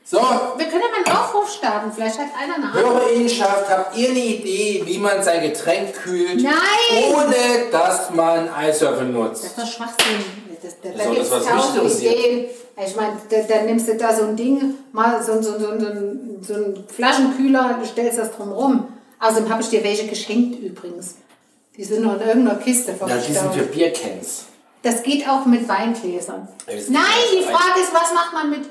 [0.03, 1.91] So, Wir können ja mal einen Aufruf starten.
[1.91, 2.73] Vielleicht hat einer eine Ahnung.
[2.99, 6.41] Hörerinnenschaft, habt ihr eine Idee, wie man sein Getränk kühlt?
[6.41, 7.13] Nein.
[7.13, 9.43] Ohne, dass man Eiswürfel nutzt.
[9.43, 10.25] Das ist doch Schwachsinn.
[10.61, 12.11] Das, da da gibt das es was tausend Wichtiges hier?
[12.17, 12.49] Ideen.
[12.85, 15.87] Ich meine, da, da nimmst du da so ein Ding, mal so, so, so, so,
[15.87, 18.87] ein- so einen Flaschenkühler, du stellst das drum rum.
[19.19, 21.15] Außerdem habe ich dir welche geschenkt übrigens.
[21.75, 23.63] Die sind noch in irgendeiner Kiste Ja, die sind für.
[23.63, 24.45] Biercans.
[24.81, 26.47] Das geht auch mit Weingläsern.
[26.67, 27.03] Ja, Nein,
[27.37, 28.61] die Frage ist, was macht man mit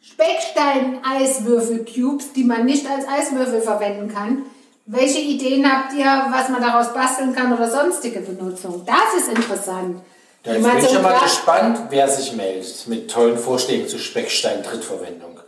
[0.00, 4.44] Speckstein-Eiswürfel-Cubes, die man nicht als Eiswürfel verwenden kann?
[4.86, 8.84] Welche Ideen habt ihr, was man daraus basteln kann oder sonstige Benutzung?
[8.86, 10.00] Das ist interessant.
[10.44, 13.88] Ja, Wie jetzt man bin ich schon mal gespannt, wer sich meldet mit tollen Vorschlägen
[13.88, 15.40] zu Speckstein-Trittverwendung.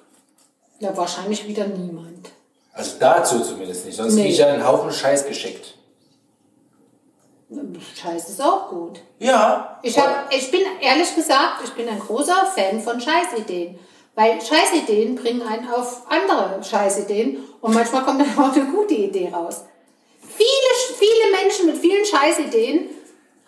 [0.81, 2.31] Ja, wahrscheinlich wieder niemand.
[2.73, 3.97] Also dazu zumindest nicht.
[3.97, 4.23] Sonst Nee.
[4.23, 5.75] kriege ich ja einen Haufen Scheiß geschickt.
[8.01, 9.01] Scheiß ist auch gut.
[9.19, 9.81] Ja.
[9.83, 13.79] Ich, hab, ich bin, ehrlich gesagt, ich bin ein großer Fan von Scheißideen.
[14.15, 19.31] Weil Scheißideen bringen einen auf andere Scheißideen und manchmal kommt dann auch eine gute Idee
[19.33, 19.63] raus.
[20.21, 22.91] Viele, viele Menschen mit vielen Scheißideen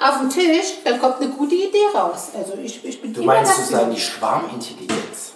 [0.02, 2.28] auf dem Tisch, dann kommt eine gute Idee raus.
[2.36, 3.64] Also ich, ich bin Du meinst dafür.
[3.64, 5.32] sozusagen die Schwarmintelligenz?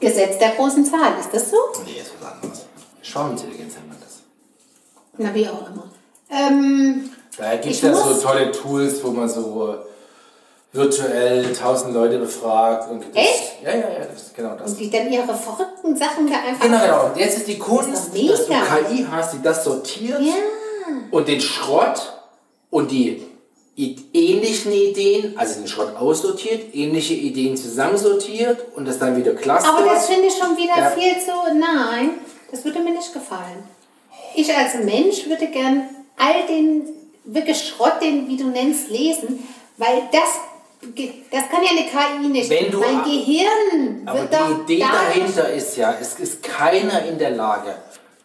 [0.00, 1.56] Gesetz der großen Zahl, ist das so?
[1.84, 2.66] Nee, ist was anderes.
[3.02, 4.20] Schwarmintelligenz nennt man das.
[5.16, 5.84] Na, wie auch immer.
[6.30, 12.18] Ähm, Da gibt es ja so tolle Tools, wo man so äh, virtuell tausend Leute
[12.18, 12.90] befragt.
[12.90, 13.62] Und das, Echt?
[13.62, 14.72] Ja, ja, ja, das ist genau das.
[14.72, 16.60] und die dann ihre verrückten Sachen da einfach...
[16.66, 17.06] Genau, genau.
[17.06, 18.52] Und jetzt ist die Kunst, Das ist dass du.
[18.94, 20.34] KI hast, die das sortiert Ja.
[21.10, 22.15] und den Schrott
[22.76, 23.22] und die
[24.12, 29.72] ähnlichen Ideen, also den Schrott aussortiert, ähnliche Ideen zusammensortiert und das dann wieder clustert.
[29.74, 30.90] Aber das finde ich schon wieder Ja.
[30.90, 31.32] viel zu.
[31.58, 32.10] Nein,
[32.50, 33.62] das würde mir nicht gefallen.
[34.34, 36.82] Ich als Mensch würde gern all den
[37.24, 39.46] wirklich Schrott, den, wie du nennst, lesen,
[39.78, 40.30] weil das,
[41.30, 41.86] das kann ja eine
[42.22, 42.50] KI nicht.
[42.50, 47.04] Wenn du- mein Gehirn Aber wird doch die Idee dahinter ist ja, es ist keiner
[47.06, 47.74] in der Lage,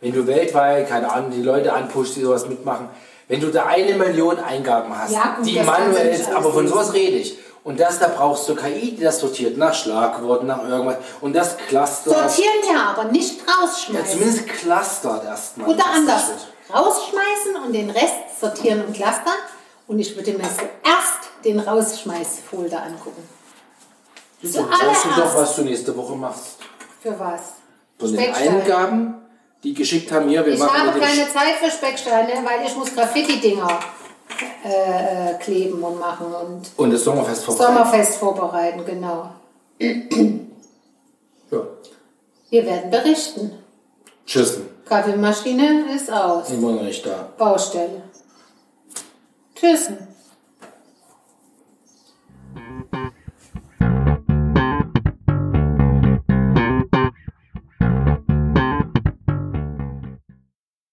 [0.02, 2.90] wenn du weltweit, keine Ahnung, die Leute anpushst, die sowas mitmachen,
[3.32, 6.92] wenn du da eine Million Eingaben hast, Ja, gut, die manuell ist, aber von sowas
[6.92, 7.38] rede ich.
[7.64, 10.98] Und das, da brauchst du KI, die das sortiert nach Schlagworten, nach irgendwas.
[11.22, 12.14] Und das clustert.
[12.14, 14.20] Sortieren ja, aber nicht Ja, rausschmeißen.
[14.20, 15.70] zumindest clustert erstmal.
[15.70, 16.24] Oder anders.
[16.74, 19.40] Rausschmeißen und den Rest sortieren und clustern.
[19.88, 23.24] Und ich würde mir zuerst den Rausschmeißfolder angucken.
[24.42, 26.58] Du weißt du doch, was du nächste Woche machst.
[27.02, 27.42] Für was?
[27.98, 28.34] Von den.
[28.34, 29.21] Eingaben,
[29.64, 32.66] die geschickt haben, hier, wir Ich machen habe mit dem keine Zeit für Specksteine, weil
[32.66, 33.80] ich muss Graffiti-Dinger
[34.66, 37.66] äh, äh, kleben und machen und und das Sommerfest vorbei.
[37.66, 39.30] Sommerfest vorbereiten, genau.
[39.80, 41.60] Ja.
[42.50, 43.52] Wir werden berichten.
[44.26, 44.70] Tschüssen.
[44.86, 46.50] Kaffeemaschine ist aus.
[46.50, 47.30] Ich bin noch nicht da.
[47.38, 48.04] Baustelle.
[49.56, 50.11] Tschüssen.